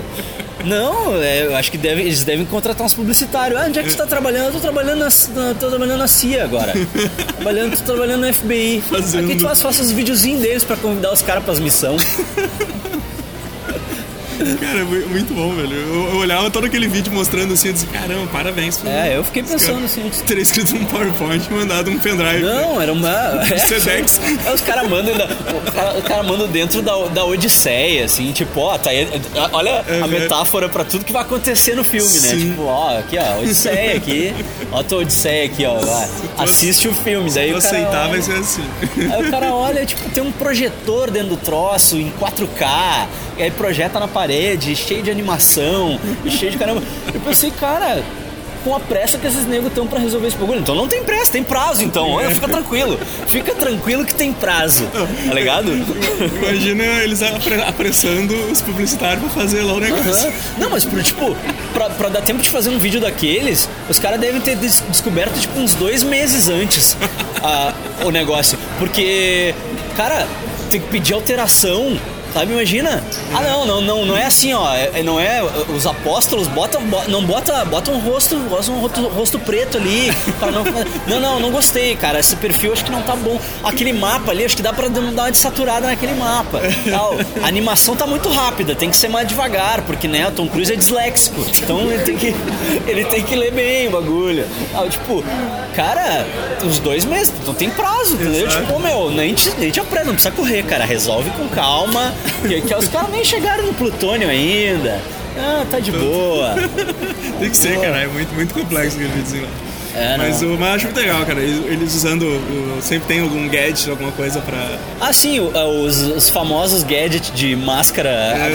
Não, 0.65 1.15
é, 1.21 1.45
eu 1.45 1.55
acho 1.55 1.71
que 1.71 1.77
deve, 1.77 2.01
eles 2.01 2.23
devem 2.23 2.45
contratar 2.45 2.85
uns 2.85 2.93
publicitários. 2.93 3.59
Ah, 3.59 3.65
onde 3.67 3.79
é 3.79 3.83
que 3.83 3.89
você 3.91 3.97
tá 3.97 4.05
trabalhando? 4.05 4.47
Eu 4.47 4.51
tô 4.53 4.59
trabalhando 4.59 4.99
na, 4.99 5.05
na- 5.43 5.53
tô 5.55 5.69
trabalhando 5.69 5.99
na 5.99 6.07
CIA 6.07 6.43
agora. 6.43 6.73
trabalhando, 7.37 7.77
tô 7.77 7.83
trabalhando 7.83 8.21
na 8.21 8.33
FBI. 8.33 8.83
Fazendo. 8.89 9.25
Aqui 9.25 9.37
tu 9.37 9.43
faz, 9.55 9.79
os 9.79 9.91
videozinhos 9.91 10.41
deles 10.41 10.63
pra 10.63 10.75
convidar 10.75 11.13
os 11.13 11.21
caras 11.21 11.43
pras 11.43 11.59
missões. 11.59 12.17
Cara, 14.57 14.85
mu- 14.85 15.07
muito 15.09 15.33
bom, 15.33 15.53
velho. 15.55 15.73
Eu, 15.75 16.09
eu 16.13 16.17
olhava 16.17 16.49
todo 16.49 16.65
aquele 16.65 16.87
vídeo 16.87 17.11
mostrando 17.13 17.53
assim, 17.53 17.67
eu 17.69 17.73
disse, 17.73 17.85
caramba, 17.87 18.27
parabéns. 18.31 18.79
É, 18.85 19.17
eu 19.17 19.23
fiquei 19.23 19.43
pensando 19.43 19.83
assim, 19.85 20.09
Teria 20.25 20.41
escrito 20.43 20.75
um 20.75 20.85
PowerPoint 20.85 21.45
e 21.49 21.53
mandado 21.53 21.89
um 21.91 21.99
pendrive. 21.99 22.41
Não, 22.43 22.81
era 22.81 22.91
uma. 22.93 23.09
É, 23.49 23.57
Sedex. 23.57 24.19
é, 24.45 24.53
os 24.53 24.61
caras 24.61 24.89
mandam. 24.89 25.15
da- 25.17 25.27
O 25.97 26.01
cara, 26.01 26.23
manda 26.23 26.47
dentro 26.47 26.81
da, 26.81 26.95
da 27.07 27.25
Odisseia, 27.25 28.05
assim, 28.05 28.31
tipo, 28.31 28.59
ó, 28.59 28.77
tá 28.77 28.89
aí. 28.91 29.07
Olha 29.51 29.83
a 30.03 30.07
metáfora 30.07 30.69
pra 30.69 30.83
tudo 30.83 31.03
que 31.05 31.11
vai 31.13 31.21
acontecer 31.23 31.75
no 31.75 31.83
filme, 31.83 32.07
né? 32.11 32.19
Sim. 32.29 32.49
Tipo, 32.51 32.63
ó, 32.65 32.97
aqui, 32.99 33.17
ó, 33.17 33.39
Odisseia 33.41 33.97
aqui. 33.97 34.33
Ó, 34.71 34.83
tua 34.83 34.99
Odisseia 34.99 35.45
aqui, 35.45 35.65
ó. 35.65 35.75
Vai. 35.79 36.07
Assiste 36.37 36.87
o 36.87 36.93
filme, 36.93 37.29
daí 37.31 37.51
o 37.53 37.55
tu 37.57 37.61
cara. 37.63 37.75
aceitar, 37.77 38.07
vai 38.09 38.21
ser 38.21 38.33
assim. 38.33 38.63
Aí 39.11 39.27
o 39.27 39.31
cara 39.31 39.53
olha, 39.53 39.85
tipo, 39.85 40.09
tem 40.09 40.21
um 40.23 40.31
projetor 40.31 41.09
dentro 41.11 41.29
do 41.29 41.37
troço, 41.37 41.97
em 41.97 42.11
4K, 42.19 43.07
e 43.39 43.43
aí 43.43 43.51
projeta 43.51 43.99
na 43.99 44.07
parede, 44.07 44.75
cheio 44.75 45.01
de 45.01 45.09
animação, 45.09 45.99
cheio 46.29 46.51
de 46.51 46.57
caramba. 46.57 46.83
Eu 47.13 47.19
pensei, 47.21 47.49
cara, 47.51 48.03
com 48.63 48.75
a 48.75 48.79
pressa 48.81 49.17
que 49.17 49.25
esses 49.25 49.45
negros 49.47 49.67
estão 49.69 49.87
pra 49.87 49.97
resolver 49.99 50.27
esse 50.27 50.35
bagulho. 50.35 50.59
Então 50.59 50.75
não 50.75 50.85
tem 50.87 51.01
pressa, 51.01 51.31
tem 51.31 51.41
prazo 51.43 51.81
então. 51.81 52.09
Olha, 52.09 52.29
fica 52.29 52.47
tranquilo. 52.49 52.99
Fica 53.27 53.55
tranquilo 53.55 54.03
que 54.05 54.13
tem 54.13 54.33
prazo. 54.33 54.85
Tá 55.27 55.33
ligado? 55.33 55.71
Imagina 56.37 56.83
eles 57.01 57.21
apre- 57.23 57.61
apressando 57.61 58.35
os 58.51 58.61
publicitários 58.61 59.21
pra 59.21 59.29
fazer 59.29 59.61
lá 59.61 59.73
o 59.73 59.79
negócio. 59.79 60.27
Aham. 60.27 60.33
Não, 60.57 60.69
mas 60.69 60.83
pro, 60.83 61.01
tipo, 61.01 61.35
pra, 61.73 61.89
pra 61.91 62.09
dar 62.09 62.21
tempo 62.21 62.41
de 62.41 62.49
fazer 62.49 62.69
um 62.69 62.77
vídeo 62.77 62.99
daqueles, 62.99 63.69
os 63.89 63.97
caras 63.97 64.19
devem 64.19 64.41
ter 64.41 64.57
des- 64.57 64.83
descoberto, 64.89 65.39
tipo, 65.39 65.57
uns 65.57 65.73
dois 65.73 66.03
meses 66.03 66.49
antes 66.49 66.97
a- 67.41 67.73
o 68.03 68.11
negócio. 68.11 68.57
Porque, 68.77 69.55
cara, 69.95 70.27
tem 70.69 70.81
que 70.81 70.87
pedir 70.87 71.13
alteração. 71.13 71.97
Sabe, 72.33 72.51
imagina? 72.53 73.03
Ah, 73.33 73.41
não, 73.41 73.65
não, 73.65 73.81
não, 73.81 74.05
não 74.05 74.17
é 74.17 74.25
assim, 74.25 74.53
ó. 74.53 74.73
É, 74.73 74.91
é- 74.95 75.03
não 75.03 75.19
é. 75.19 75.41
Os 75.75 75.85
apóstolos 75.85 76.47
botam. 76.47 76.81
bo- 76.83 77.03
não 77.07 77.23
bota, 77.25 77.63
bota 77.65 77.91
um 77.91 77.99
rosto. 77.99 78.35
Bota 78.49 78.71
um 78.71 78.79
rosto, 78.79 79.07
rosto 79.07 79.39
preto 79.39 79.77
ali. 79.77 80.11
Pra 80.39 80.51
não, 80.51 80.63
não, 81.07 81.19
não, 81.19 81.39
não 81.39 81.51
gostei, 81.51 81.95
cara. 81.95 82.19
Esse 82.19 82.35
perfil 82.35 82.73
acho 82.73 82.83
que 82.85 82.91
não 82.91 83.01
tá 83.01 83.15
bom. 83.15 83.39
Aquele 83.63 83.93
mapa 83.93 84.31
ali, 84.31 84.45
acho 84.45 84.55
que 84.55 84.61
dá 84.61 84.71
pra 84.73 84.87
dar 84.87 84.99
uma 85.01 85.31
desaturada 85.31 85.87
naquele 85.87 86.13
mapa. 86.13 86.59
Tal. 86.89 87.15
A 87.43 87.47
animação 87.47 87.95
tá 87.95 88.05
muito 88.05 88.29
rápida, 88.29 88.75
tem 88.75 88.89
que 88.89 88.97
ser 88.97 89.07
mais 89.09 89.27
devagar, 89.27 89.81
porque 89.81 90.07
né, 90.07 90.27
o 90.27 90.31
Tom 90.31 90.47
Cruise 90.47 90.71
é 90.71 90.75
disléxico. 90.75 91.43
Então 91.57 91.81
ele 91.91 92.03
tem 92.03 92.15
que, 92.15 92.35
ele 92.87 93.05
tem 93.05 93.23
que 93.23 93.35
ler 93.35 93.51
bem 93.51 93.87
o 93.87 93.91
bagulho. 93.91 94.45
Ah, 94.75 94.87
tipo, 94.87 95.23
cara, 95.75 96.25
uns 96.63 96.79
dois 96.79 97.05
meses, 97.05 97.33
então 97.41 97.53
tem 97.53 97.69
prazo, 97.69 98.13
entendeu? 98.15 98.45
Exato. 98.47 98.65
Tipo, 98.65 98.73
pô, 98.73 98.79
meu, 98.79 99.09
nem 99.11 99.33
te, 99.33 99.49
nem 99.57 99.71
te 99.71 99.79
aprenda, 99.79 100.05
não 100.07 100.13
precisa 100.13 100.33
correr, 100.33 100.63
cara. 100.63 100.85
Resolve 100.85 101.29
com 101.31 101.47
calma. 101.49 102.13
Que, 102.47 102.61
que 102.61 102.75
os 102.75 102.87
caras 102.87 103.09
nem 103.11 103.23
chegaram 103.23 103.65
no 103.65 103.73
plutônio 103.73 104.29
ainda. 104.29 104.99
Ah, 105.37 105.65
tá 105.69 105.79
de 105.79 105.91
boa. 105.91 106.55
Tem 107.39 107.49
que 107.49 107.57
ser, 107.57 107.79
cara. 107.79 107.99
É 107.99 108.07
muito, 108.07 108.33
muito 108.33 108.53
complexo 108.53 108.95
aquele 108.97 109.09
videozinho 109.13 109.43
lá. 109.43 109.49
É, 109.95 110.17
não. 110.17 110.25
mas, 110.25 110.41
o, 110.43 110.45
mas 110.49 110.59
eu 110.69 110.75
acho 110.75 110.85
muito 110.85 110.97
legal, 110.99 111.25
cara. 111.25 111.39
Eles, 111.41 111.95
usando. 111.95 112.21
o- 112.23 112.79
sempre 112.81 113.07
tem 113.07 113.21
algum 113.21 113.47
gadget, 113.49 113.89
alguma 113.89 114.11
coisa 114.11 114.39
pra. 114.39 114.77
Ah, 115.01 115.11
sim, 115.11 115.39
o- 115.39 115.51
os, 115.85 115.97
os 116.01 116.29
famosos 116.29 116.83
gadgets 116.83 117.31
de 117.33 117.55
máscara, 117.55 118.09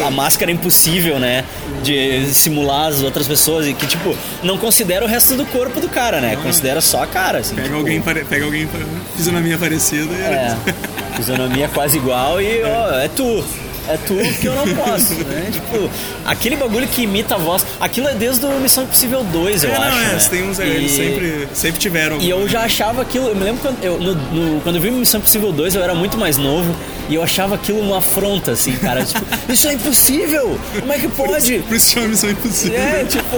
a, 0.05 0.07
a 0.07 0.11
máscara 0.11 0.51
impossível, 0.53 1.19
né? 1.19 1.45
De 1.83 2.25
simular 2.33 2.87
as 2.89 3.03
outras 3.03 3.27
pessoas 3.27 3.67
e 3.67 3.75
que, 3.75 3.87
tipo, 3.87 4.17
não 4.45 4.57
considera 4.57 5.05
o 5.05 5.09
resto 5.09 5.35
do 5.35 5.45
corpo 5.47 5.81
do 5.81 5.89
cara, 5.89 6.21
né? 6.21 6.37
Considera 6.41 6.81
só 6.81 7.03
a 7.03 7.07
cara, 7.07 7.39
assim. 7.39 7.55
Pega 7.57 7.67
tipo, 7.67 7.79
alguém, 7.79 8.01
pare- 8.01 8.25
pega 8.25 8.45
alguém 8.45 8.69
fisionomia 9.17 9.59
parecida 9.59 10.13
e. 10.15 10.21
É, 10.23 10.57
fisionomia 11.15 11.69
quase 11.69 11.97
igual 11.99 12.41
e, 12.41 12.63
ó, 12.63 12.95
é 12.99 13.09
tu. 13.09 13.45
É 13.89 13.97
tu 13.99 14.15
que 14.41 14.47
eu 14.47 14.55
não 14.55 14.75
posso, 14.75 15.15
né? 15.25 15.51
Tipo, 15.53 15.91
aquele 16.25 16.57
bagulho 16.57 16.87
que 16.87 17.03
imita 17.03 17.35
a 17.35 17.39
voz. 17.39 17.65
Aquilo 17.81 18.09
é 18.09 18.15
desde 18.15 18.45
o 18.47 18.61
Missão 18.61 18.85
Impossível 18.85 19.23
2, 19.25 19.65
eu 19.65 19.71
é, 19.71 19.77
acho. 19.77 19.91
não, 19.91 19.99
é, 20.03 20.13
né? 20.15 20.19
tem 20.31 20.43
uns, 20.49 20.59
E- 20.59 20.63
eles 20.63 20.93
sempre, 20.93 21.49
sempre 21.53 21.79
tiveram. 21.81 22.19
E 22.19 22.31
eu 22.31 22.49
já 22.49 22.61
achava 22.63 23.03
aquilo. 23.03 23.29
Eu 23.29 23.37
me 23.37 23.45
lembro 23.45 23.61
quando 23.61 23.83
eu, 23.85 23.99
no- 24.01 24.15
no- 24.15 24.61
quando 24.63 24.77
eu 24.77 24.83
vi 24.83 24.91
Missão 24.91 25.21
Impossível 25.21 25.53
2, 25.53 25.75
eu 25.75 25.83
era 25.83 25.95
muito 25.95 26.17
mais 26.17 26.37
novo. 26.39 26.75
E 27.09 27.15
eu 27.17 27.23
achava 27.23 27.55
aquilo 27.57 27.81
uma 27.81 27.99
afronta, 27.99 28.53
assim, 28.53 28.73
cara. 28.77 29.05
Tipo, 29.15 29.53
isso 29.53 29.69
é 29.69 29.75
impossível! 29.75 30.59
Como 30.81 30.91
é 30.93 30.99
que 30.99 31.09
pode? 31.09 31.59
Por 31.59 31.77
isso 31.77 31.91
chama 31.93 32.09
Missão 32.09 32.31
Impossível. 32.31 32.79
É, 32.79 33.05
tipo, 33.05 33.37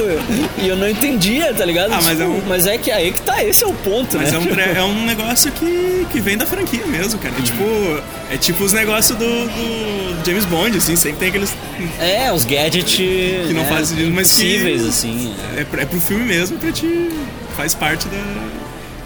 e 0.62 0.68
eu 0.68 0.76
não 0.76 0.88
entendia, 0.88 1.52
tá 1.52 1.64
ligado? 1.64 1.92
Ah, 1.92 1.98
mas 2.02 2.10
Tipo, 2.18 2.22
é 2.22 2.26
um- 2.26 2.42
mas 2.46 2.66
é 2.68 2.78
que 2.78 2.90
aí 2.92 3.10
que 3.12 3.20
tá, 3.22 3.42
esse 3.42 3.64
é 3.64 3.66
o 3.66 3.72
ponto, 3.72 4.16
Mas 4.16 4.30
né? 4.30 4.36
é 4.36 4.38
um, 4.38 4.42
Tipo, 4.46 4.60
é 4.78 4.82
um 4.84 5.04
negócio 5.04 5.50
que, 5.50 6.06
que 6.12 6.20
vem 6.20 6.36
da 6.36 6.46
franquia 6.46 6.86
mesmo, 6.86 7.18
cara. 7.18 7.34
É 7.36 7.42
tipo, 7.42 8.02
é 8.30 8.36
tipo 8.36 8.62
os 8.64 8.72
negócios 8.72 9.18
do, 9.18 9.24
do 9.26 10.24
James 10.24 10.35
Bond, 10.44 10.76
assim, 10.76 10.96
sempre 10.96 11.18
tem 11.18 11.28
aqueles. 11.28 11.52
É, 12.00 12.30
os 12.32 12.44
gadgets. 12.44 12.94
Que 12.96 13.52
não 13.54 13.64
fazem 13.64 13.96
sentido, 13.96 14.14
mas 14.14 14.28
que- 14.32 14.42
Possíveis, 14.42 14.84
assim. 14.86 15.34
É, 15.56 15.64
pro- 15.64 15.80
é 15.80 15.86
pro 15.86 16.00
filme 16.00 16.24
mesmo 16.24 16.58
pra 16.58 16.70
te. 16.72 17.10
faz 17.56 17.74
parte 17.74 18.06
da, 18.08 18.22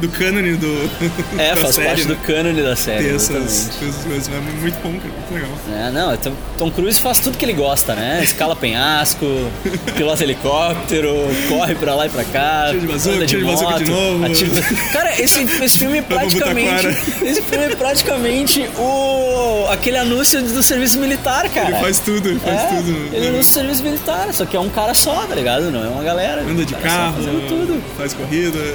do 0.00 0.08
cânone 0.08 0.56
do. 0.56 0.90
É, 1.38 1.54
faz 1.56 1.74
série, 1.74 1.86
parte 1.86 2.02
né? 2.04 2.14
do 2.14 2.16
cânone 2.16 2.62
da 2.62 2.74
série. 2.76 3.08
Exatamente. 3.08 3.46
essas, 3.52 3.76
coisas. 4.04 4.28
É 4.28 4.60
muito 4.60 4.74
bom, 4.82 4.92
cara. 4.98 5.14
Muito 5.14 5.34
legal. 5.34 5.50
É, 5.88 5.90
não, 5.90 6.16
Tom, 6.16 6.32
Tom 6.58 6.70
Cruise 6.70 7.00
faz 7.00 7.18
tudo 7.20 7.38
que 7.38 7.44
ele 7.44 7.52
gosta, 7.54 7.94
né? 7.94 8.20
Escala 8.22 8.54
penhasco, 8.56 9.24
pilota 9.96 10.22
helicóptero, 10.22 11.14
corre 11.48 11.74
pra 11.74 11.94
lá 11.94 12.06
e 12.06 12.10
pra 12.10 12.24
cá. 12.24 12.66
Tira 12.70 12.80
de 12.80 12.86
bazuca, 12.86 13.26
tira 13.26 13.40
de 13.40 13.46
bazuca 13.46 13.74
de 13.84 13.90
moto, 13.90 14.00
novo. 14.12 14.24
atira- 14.26 14.62
Cara, 14.92 15.20
esse, 15.20 15.42
esse 15.64 15.78
filme 15.78 15.98
é 15.98 16.02
praticamente. 16.08 16.86
Esse 17.24 17.42
filme 17.42 17.64
é 17.66 17.76
praticamente 17.76 18.68
o. 18.78 19.29
aquele 19.70 19.98
anúncio 19.98 20.42
do 20.42 20.62
serviço 20.62 20.98
militar, 20.98 21.48
cara. 21.50 21.70
Ele 21.70 21.78
faz 21.80 21.98
tudo, 21.98 22.28
ele 22.28 22.40
faz 22.40 22.60
é, 22.60 22.66
tudo. 22.76 23.08
Ele 23.14 23.28
anuncia 23.28 23.50
o 23.50 23.64
serviço 23.64 23.82
militar, 23.82 24.28
só 24.32 24.44
que 24.44 24.56
é 24.56 24.60
um 24.60 24.68
cara 24.70 24.94
só, 24.94 25.26
tá 25.26 25.34
ligado? 25.34 25.70
Não 25.70 25.84
é 25.84 25.88
uma 25.88 26.02
galera. 26.02 26.42
Anda 26.42 26.64
de 26.64 26.74
carro, 26.74 27.14
Fazendo 27.14 27.48
tudo. 27.48 27.82
faz 27.96 28.12
corrida. 28.14 28.58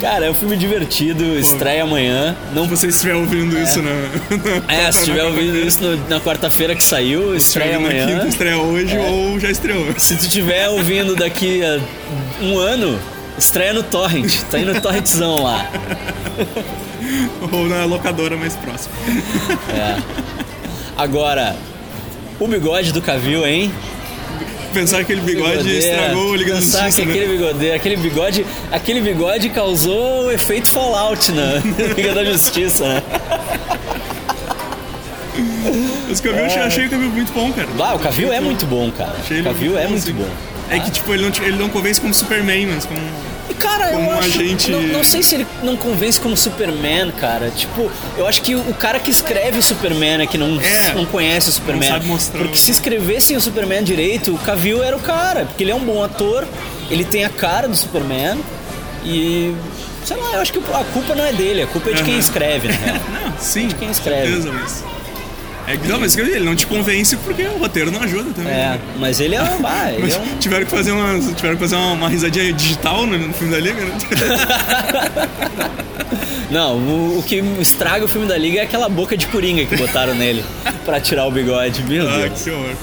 Cara, 0.00 0.26
é 0.26 0.30
um 0.30 0.34
filme 0.34 0.56
divertido, 0.56 1.22
estreia 1.38 1.84
amanhã. 1.84 2.36
Não 2.52 2.64
Se 2.64 2.70
você 2.70 2.86
estiver 2.88 3.14
ouvindo 3.14 3.56
isso 3.56 3.80
na. 3.80 3.90
É, 4.68 4.90
se 4.90 4.98
estiver 5.00 5.22
ouvindo 5.24 5.56
isso 5.56 5.80
no- 5.80 5.96
na 6.08 6.20
quarta-feira 6.20 6.74
que 6.74 6.82
saiu, 6.82 7.36
estreia 7.36 7.76
amanhã. 7.76 8.06
quinta, 8.06 8.26
estreia 8.26 8.58
hoje 8.58 8.96
É. 8.96 9.00
ou 9.00 9.38
já 9.38 9.48
estreou. 9.50 9.86
Se 9.96 10.16
tu 10.16 10.22
estiver 10.22 10.68
ouvindo 10.70 11.14
daqui 11.14 11.62
a 11.64 11.78
um 12.42 12.58
ano, 12.58 12.98
estreia 13.38 13.72
no 13.72 13.82
Torrent. 13.84 14.38
Tá 14.50 14.56
aí 14.56 14.64
no 14.64 14.78
Torrentzão 14.82 15.42
lá. 15.44 15.70
Ou 17.52 17.68
na 17.68 17.84
locadora 17.84 18.36
mais 18.36 18.54
próxima. 18.56 18.94
É. 19.74 19.96
Agora, 20.96 21.56
o 22.40 22.46
bigode 22.46 22.92
do 22.92 23.00
Cavil, 23.00 23.46
hein? 23.46 23.72
Pensar 24.72 24.98
que 24.98 25.12
aquele 25.12 25.22
bigode 25.22 25.58
Bigodeira. 25.58 25.78
estragou 25.78 26.26
o 26.30 26.34
Liga 26.36 26.54
da 26.54 26.60
Pensar 26.60 26.84
Justiça, 26.84 27.00
que 27.00 27.06
né? 27.06 27.12
aquele 27.14 27.32
bigode, 27.38 27.70
aquele 27.70 27.96
bigode, 27.96 28.46
aquele 28.70 29.00
bigode 29.00 29.48
causou 29.48 30.26
o 30.26 30.30
efeito 30.30 30.68
Fallout 30.68 31.32
na 31.32 31.54
Liga 31.96 32.14
da 32.14 32.24
Justiça, 32.24 32.84
né? 32.86 33.02
Mas 36.08 36.18
o 36.20 36.22
Cavill, 36.22 36.44
achei, 36.44 36.86
o 36.86 36.90
Cavill 36.90 37.10
muito 37.10 37.32
bom, 37.32 37.52
cara. 37.52 37.68
Ah, 37.80 37.94
o 37.94 37.98
Cavil 37.98 38.32
é 38.32 38.40
muito 38.40 38.66
bom, 38.66 38.90
cara. 38.90 39.14
Achei 39.20 39.40
O 39.40 39.44
Cavil 39.44 39.78
é 39.78 39.86
muito 39.86 40.02
assim. 40.02 40.12
bom. 40.12 40.28
É 40.70 40.78
que, 40.78 40.90
tipo, 40.90 41.12
ele 41.14 41.22
não, 41.22 41.44
ele 41.44 41.56
não 41.56 41.68
convence 41.68 42.00
como 42.00 42.12
Superman, 42.12 42.66
mas 42.66 42.84
como... 42.84 43.00
Cara, 43.58 43.88
Como 43.88 44.10
eu 44.10 44.18
acho. 44.18 44.28
agente- 44.40 44.70
Não, 44.70 44.80
não 44.82 45.04
sei 45.04 45.22
se 45.22 45.34
ele 45.36 45.46
não 45.62 45.76
convence 45.76 46.18
como 46.20 46.36
Superman, 46.36 47.10
cara. 47.12 47.50
Tipo, 47.50 47.90
eu 48.16 48.26
acho 48.26 48.40
que 48.42 48.54
o 48.54 48.74
cara 48.74 48.98
que 48.98 49.10
escreve 49.10 49.60
Superman 49.62 50.22
é 50.22 50.26
que 50.26 50.38
não, 50.38 50.60
É, 50.60 50.94
não 50.94 51.04
conhece 51.04 51.48
o 51.48 51.52
Superman. 51.52 51.88
sabe 51.88 52.06
mostrar 52.06 52.38
porque 52.42 52.56
se 52.56 52.70
escrevessem 52.70 53.36
o 53.36 53.40
Superman 53.40 53.82
direito, 53.82 54.34
o 54.34 54.38
Cavill 54.38 54.82
era 54.82 54.96
o 54.96 55.00
cara. 55.00 55.44
Porque 55.46 55.64
ele 55.64 55.70
é 55.70 55.74
um 55.74 55.84
bom 55.84 56.02
ator, 56.02 56.46
ele 56.90 57.04
tem 57.04 57.24
a 57.24 57.28
cara 57.30 57.68
do 57.68 57.76
Superman. 57.76 58.38
E. 59.04 59.54
Sei 60.04 60.16
lá, 60.16 60.32
eu 60.34 60.40
acho 60.40 60.52
que 60.52 60.58
a 60.58 60.84
culpa 60.92 61.14
não 61.14 61.24
é 61.24 61.32
dele, 61.32 61.62
a 61.62 61.66
culpa 61.66 61.90
é 61.90 61.92
de 61.92 62.02
quem 62.02 62.14
Aham. 62.14 62.20
escreve, 62.20 62.68
né? 62.68 63.00
Não, 63.30 63.38
sim, 63.38 63.68
quem 63.78 63.90
escreve. 63.90 64.26
certeza, 64.42 64.52
mas... 64.52 64.82
É, 65.68 65.76
não, 65.86 66.00
mas 66.00 66.16
ele 66.16 66.40
não 66.40 66.56
te 66.56 66.66
convence 66.66 67.14
porque 67.18 67.42
o 67.42 67.58
roteiro 67.58 67.90
não 67.90 68.02
ajuda 68.02 68.30
também. 68.34 68.52
É, 68.52 68.78
mas 68.98 69.20
ele 69.20 69.34
é 69.34 69.42
um. 69.42 69.58
Ah, 69.68 69.92
ele 69.92 70.10
é 70.12 70.18
um 70.18 70.38
tiveram 70.38 70.64
que 70.64 70.70
fazer 70.70 70.92
uma, 70.92 71.18
tiveram 71.34 71.56
que 71.56 71.60
fazer 71.60 71.76
uma, 71.76 71.92
uma 71.92 72.08
risadinha 72.08 72.52
digital 72.52 73.06
no, 73.06 73.18
no 73.18 73.34
filme 73.34 73.52
da 73.52 73.60
Liga, 73.60 73.84
né? 73.84 73.92
Não, 76.50 76.76
o, 76.76 77.18
o 77.18 77.22
que 77.22 77.36
estraga 77.60 78.04
o 78.04 78.08
filme 78.08 78.26
da 78.26 78.38
Liga 78.38 78.60
é 78.60 78.62
aquela 78.62 78.88
boca 78.88 79.14
de 79.16 79.26
coringa 79.26 79.66
que 79.66 79.76
botaram 79.76 80.14
nele 80.14 80.42
pra 80.86 80.98
tirar 80.98 81.26
o 81.26 81.30
bigode. 81.30 81.82
Meu 81.84 82.08
ah, 82.08 82.16
Deus. 82.16 82.42
que 82.42 82.50
horror. 82.50 82.74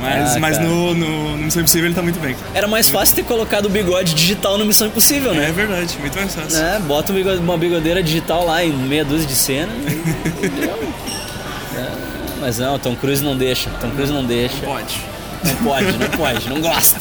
Mas, 0.00 0.36
Ah, 0.36 0.40
mas 0.40 0.58
no, 0.58 0.94
no, 0.94 1.36
no 1.36 1.44
Missão 1.44 1.60
Impossível 1.60 1.86
ele 1.88 1.94
tá 1.94 2.02
muito 2.02 2.18
bem. 2.18 2.34
Era 2.54 2.66
mais 2.66 2.88
fácil 2.88 3.16
ter 3.16 3.24
colocado 3.24 3.66
o 3.66 3.68
bigode 3.68 4.14
digital 4.14 4.56
no 4.56 4.64
Missão 4.64 4.86
Impossível, 4.86 5.32
É 5.32 5.34
né? 5.34 5.52
verdade, 5.54 5.98
muito 6.00 6.16
mais 6.16 6.34
fácil. 6.34 6.58
É, 6.64 6.78
bota 6.78 7.12
um 7.12 7.20
uma 7.40 7.58
bigodeira 7.58 8.02
digital 8.02 8.46
lá 8.46 8.64
em 8.64 8.72
meia 8.72 9.04
dúzia 9.04 9.26
de 9.28 9.34
cena. 9.34 9.72
e 10.42 10.48
deu. 10.48 10.78
É, 12.40 12.46
mas 12.46 12.58
não, 12.58 12.78
Tom 12.78 12.96
Cruise 12.96 13.22
não 13.22 13.36
deixa. 13.36 13.68
Tom 13.80 13.90
Cruise 13.90 14.12
não 14.12 14.24
deixa. 14.24 14.56
Pode. 14.64 14.96
Não 15.44 15.54
pode, 15.56 15.92
não 15.98 16.08
pode, 16.08 16.48
não 16.48 16.60
gosta. 16.60 16.98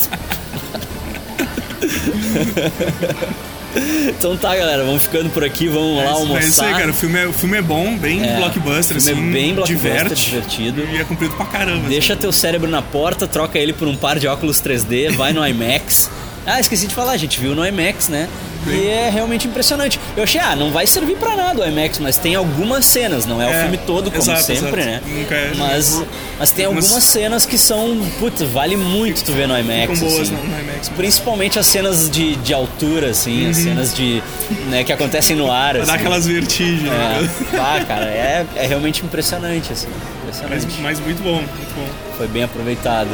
Então 4.08 4.36
tá, 4.36 4.55
galera, 4.55 4.84
vamos 4.84 5.03
ficando 5.03 5.29
por 5.29 5.43
aqui, 5.43 5.67
vamos 5.67 5.98
lá 5.98 6.05
Mas- 6.05 6.13
almoçar. 6.13 6.41
É 6.43 6.48
isso 6.48 6.62
aí, 6.63 6.72
cara. 6.74 6.89
O 6.89 6.93
filme 6.93 7.19
é, 7.19 7.27
o 7.27 7.34
filme 7.34 7.58
é 7.58 7.62
bom, 7.62 7.96
bem 7.98 8.24
É, 8.27 8.38
blockbuster, 8.38 8.98
é 8.98 9.00
assim. 9.00 9.31
bem 9.31 9.53
blockbuster, 9.53 9.93
diverte, 9.93 10.15
divertido. 10.25 10.84
E 10.91 10.98
é 10.98 11.03
comprido 11.03 11.36
pra 11.36 11.46
caramba. 11.46 11.79
assim. 11.81 11.89
Deixa 11.89 12.15
teu 12.15 12.31
cérebro 12.31 12.69
na 12.69 12.81
porta, 12.81 13.27
troca 13.27 13.58
ele 13.60 13.72
por 13.74 13.88
um 13.88 13.96
par 13.96 14.17
de 14.19 14.27
óculos 14.27 14.60
3D, 14.62 15.12
vai 15.15 15.34
no 15.34 15.46
IMAX. 15.48 16.10
Ah, 16.46 16.60
esqueci 16.60 16.88
de 16.88 16.96
falar, 16.96 17.12
a 17.12 17.17
gente 17.17 17.39
viu 17.39 17.53
no 17.53 17.65
IMAX, 17.65 18.10
né? 18.10 18.27
E 18.68 18.88
é 18.88 19.10
realmente 19.10 19.48
impressionante. 19.48 20.00
Eu 20.18 20.24
achei, 20.24 20.39
ah, 20.42 20.56
não 20.56 20.72
vai 20.72 20.86
servir 20.86 21.16
pra 21.16 21.36
nada 21.36 21.62
o 21.62 21.68
IMAX, 21.68 22.00
mas 22.00 22.18
tem 22.18 22.36
algumas 22.36 22.86
cenas, 22.86 23.25
não 23.25 23.42
é, 23.42 23.48
o 23.48 23.50
É, 23.50 23.62
filme 23.62 23.78
todo, 23.78 24.12
como 24.12 24.22
exato, 24.24 24.44
sempre, 24.44 24.82
exato. 24.82 24.86
né? 24.86 25.01
Nunca 25.06 25.36
é- 25.36 25.54
mas, 25.58 26.04
mas 26.38 26.51
tem 26.51 26.66
Mas- 26.68 26.84
algumas 26.86 27.04
cenas 27.04 27.46
que 27.46 27.58
são, 27.58 27.98
putz, 28.20 28.42
vale 28.42 28.75
muito 28.75 29.24
tu 29.24 29.32
ver 29.32 29.48
no 29.48 29.58
IMAX. 29.58 30.00
Boas 30.00 30.20
assim. 30.22 30.32
no, 30.34 30.60
IMAX. 30.60 30.89
Principalmente 30.89 31.58
as 31.58 31.66
cenas 31.68 32.10
de, 32.10 32.36
de 32.38 32.54
altura, 32.54 33.12
assim, 33.12 33.50
as 33.50 33.58
cenas 33.58 33.94
de. 33.96 34.22
né, 34.70 34.84
que 34.84 34.92
acontecem 34.92 35.36
no 35.36 35.51
ar. 35.51 35.78
Assim. 35.78 35.86
dar 35.88 35.94
aquelas 35.96 36.28
vertigens. 36.28 36.82
né? 36.84 37.30
É, 37.54 37.58
ah, 37.58 37.86
cara, 37.88 38.06
é, 38.06 38.46
é 38.56 38.68
realmente 38.68 39.04
impressionante, 39.06 39.72
assim. 39.72 39.88
Impressionante. 40.24 40.66
Mas, 40.66 40.80
mas 40.98 41.00
muito 41.00 41.24
bom, 41.24 41.36
muito 41.36 41.75
bom. 41.75 41.88
Foi 42.18 42.28
bem 42.28 42.44
aproveitado. 42.44 43.10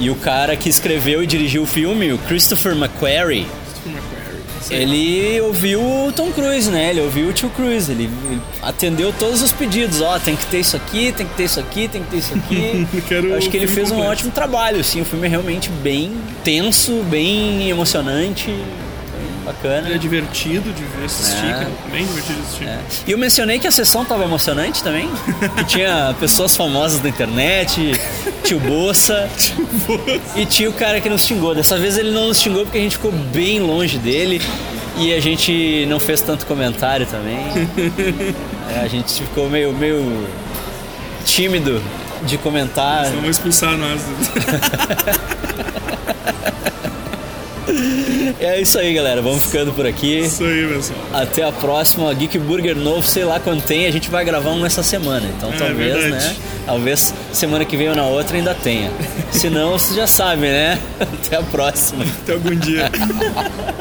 E 0.00 0.10
o 0.10 0.14
cara 0.16 0.54
que 0.56 0.68
escreveu 0.68 1.22
e 1.22 1.26
dirigiu 1.26 1.62
o 1.62 1.66
filme, 1.66 2.12
o 2.12 2.18
Christopher 2.18 2.72
McQuarrie, 2.72 3.46
Christopher 3.46 3.92
McQuarrie. 3.92 4.17
Ele 4.74 5.40
ouviu 5.40 5.80
o 5.80 6.12
Tom 6.12 6.30
Cruise, 6.32 6.70
né? 6.70 6.90
Ele 6.90 7.00
ouviu 7.00 7.28
o 7.28 7.32
tio 7.32 7.50
Cruise. 7.50 7.90
Ele, 7.90 8.10
ele 8.28 8.40
atendeu 8.62 9.12
todos 9.18 9.42
os 9.42 9.52
pedidos. 9.52 10.00
Ó, 10.00 10.18
tem 10.18 10.36
que 10.36 10.46
ter 10.46 10.60
isso 10.60 10.76
aqui, 10.76 11.12
tem 11.12 11.26
que 11.26 11.34
ter 11.34 11.44
isso 11.44 11.60
aqui, 11.60 11.88
tem 11.88 12.02
que 12.02 12.10
ter 12.10 12.16
isso 12.18 12.34
aqui. 12.34 12.86
Quero 13.08 13.34
acho 13.34 13.48
que 13.48 13.56
ele 13.56 13.66
fez 13.66 13.88
um 13.90 13.94
completo. 13.94 14.12
ótimo 14.12 14.30
trabalho, 14.30 14.80
assim. 14.80 15.00
O 15.00 15.04
filme 15.04 15.26
é 15.26 15.30
realmente 15.30 15.68
bem 15.68 16.12
tenso, 16.44 17.02
bem 17.04 17.68
emocionante, 17.70 18.54
bacana. 19.52 19.88
É 19.94 19.98
divertido 19.98 20.72
de 20.72 20.82
ver 20.84 21.04
assistir, 21.06 21.46
É. 21.46 21.52
cara. 21.52 21.70
Bem 21.90 22.06
divertido 22.06 22.34
de 22.40 22.46
assistir. 22.46 22.64
É. 22.68 22.78
E 23.06 23.12
eu 23.12 23.18
mencionei 23.18 23.58
que 23.58 23.66
a 23.66 23.70
sessão 23.70 24.04
tava 24.04 24.24
emocionante 24.24 24.82
também. 24.82 25.08
Que 25.56 25.64
tinha 25.64 26.14
pessoas 26.20 26.56
famosas 26.56 27.00
da 27.00 27.08
internet, 27.08 27.92
tio 28.44 28.60
Bolsa. 28.60 29.28
E 30.36 30.44
tinha 30.46 30.68
o 30.68 30.72
cara 30.72 31.00
que 31.00 31.08
nos 31.08 31.24
xingou. 31.26 31.54
Dessa 31.54 31.76
vez 31.78 31.96
ele 31.98 32.10
não 32.10 32.28
nos 32.28 32.38
xingou 32.40 32.64
porque 32.64 32.78
a 32.78 32.80
gente 32.80 32.96
ficou 32.96 33.10
bem 33.12 33.60
longe 33.60 33.98
dele. 33.98 34.40
E 34.96 35.12
a 35.14 35.20
gente 35.20 35.86
não 35.88 35.98
fez 36.00 36.20
tanto 36.20 36.44
comentário 36.46 37.06
também. 37.06 37.38
É, 38.70 38.80
a 38.80 38.86
gente 38.86 39.22
ficou 39.22 39.48
meio, 39.48 39.72
meio 39.72 40.28
tímido 41.24 41.82
de 42.24 42.36
comentar. 42.36 43.06
Então 43.06 43.22
vou 43.22 43.30
expulsar 43.30 43.78
nós. 43.78 43.98
É 48.40 48.60
isso 48.60 48.78
aí, 48.78 48.92
galera. 48.94 49.20
Vamos 49.22 49.44
ficando 49.44 49.72
por 49.72 49.86
aqui. 49.86 50.20
Isso 50.20 50.44
aí, 50.44 50.66
pessoal. 50.68 50.98
Até 51.12 51.42
a 51.44 51.52
próxima. 51.52 52.12
Geek 52.14 52.38
Burger 52.38 52.76
novo, 52.76 53.02
sei 53.06 53.24
lá 53.24 53.38
quando 53.40 53.62
tem, 53.62 53.86
a 53.86 53.90
gente 53.90 54.10
vai 54.10 54.24
gravar 54.24 54.50
um 54.50 54.60
nessa 54.60 54.82
semana. 54.82 55.26
Então 55.36 55.52
É, 55.52 55.56
talvez, 55.56 55.94
verdade. 55.96 56.24
né? 56.24 56.36
Talvez 56.66 57.14
semana 57.32 57.64
que 57.64 57.76
vem 57.76 57.88
ou 57.88 57.94
na 57.96 58.04
outra 58.04 58.36
ainda 58.36 58.54
tenha. 58.54 58.90
Se 59.30 59.48
não, 59.48 59.72
você 59.78 59.94
já 59.94 60.06
sabe, 60.06 60.42
né? 60.42 60.78
Até 61.00 61.36
a 61.36 61.42
próxima. 61.42 62.04
Até 62.22 62.32
algum 62.32 62.54
dia. 62.54 62.90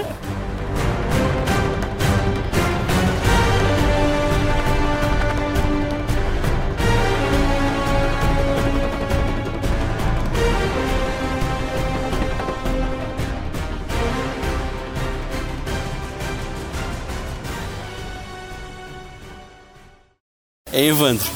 Hey, 20.72 20.90
Evandro, 20.90 21.32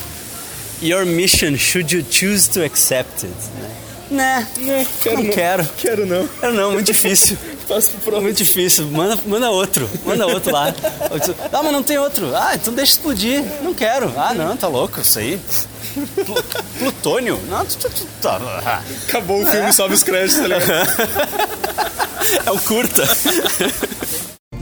your 0.82 1.06
mission 1.06 1.56
should 1.56 1.90
you 1.90 2.04
choose 2.04 2.50
to 2.50 2.66
accept 2.66 3.24
it? 3.24 3.34
Né? 4.12 4.46
Não, 4.58 4.86
quero 5.02 5.18
não, 5.18 5.24
não 5.24 5.32
quero. 5.32 5.66
Quero 5.78 6.06
não. 6.06 6.28
Quero 6.28 6.54
não, 6.54 6.72
muito 6.74 6.88
difícil. 6.88 7.38
Passo 7.66 7.92
pro 8.04 8.22
Muito 8.22 8.36
difícil. 8.36 8.88
Manda, 8.88 9.18
manda 9.26 9.50
outro. 9.50 9.90
Manda 10.06 10.28
outro 10.28 10.52
lá. 10.52 10.74
Ah, 11.54 11.64
mas 11.64 11.72
não 11.72 11.82
tem 11.82 11.98
outro. 11.98 12.36
Ah, 12.36 12.52
então 12.56 12.74
deixa 12.74 12.94
explodir. 12.94 13.42
Não 13.62 13.74
quero. 13.74 14.14
Ah, 14.18 14.34
não, 14.34 14.58
tá 14.58 14.68
louco 14.68 15.00
isso 15.00 15.20
aí. 15.20 15.40
Pl 15.94 16.44
Plutônio? 16.80 17.40
Não, 17.48 17.66
tu, 17.66 17.78
tu, 17.78 17.90
tu, 17.90 18.08
tá. 18.22 18.82
Acabou 19.08 19.42
o 19.42 19.46
filme, 19.46 19.68
é. 19.68 19.72
sobe 19.72 19.94
os 19.94 20.04
créditos, 20.04 20.42
tá 20.42 20.48
ligado? 20.48 20.90
é 22.48 22.52
o 22.52 22.60
curta. 22.60 23.04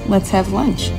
Let's 0.08 0.34
have 0.34 0.52
lunch. 0.52 0.92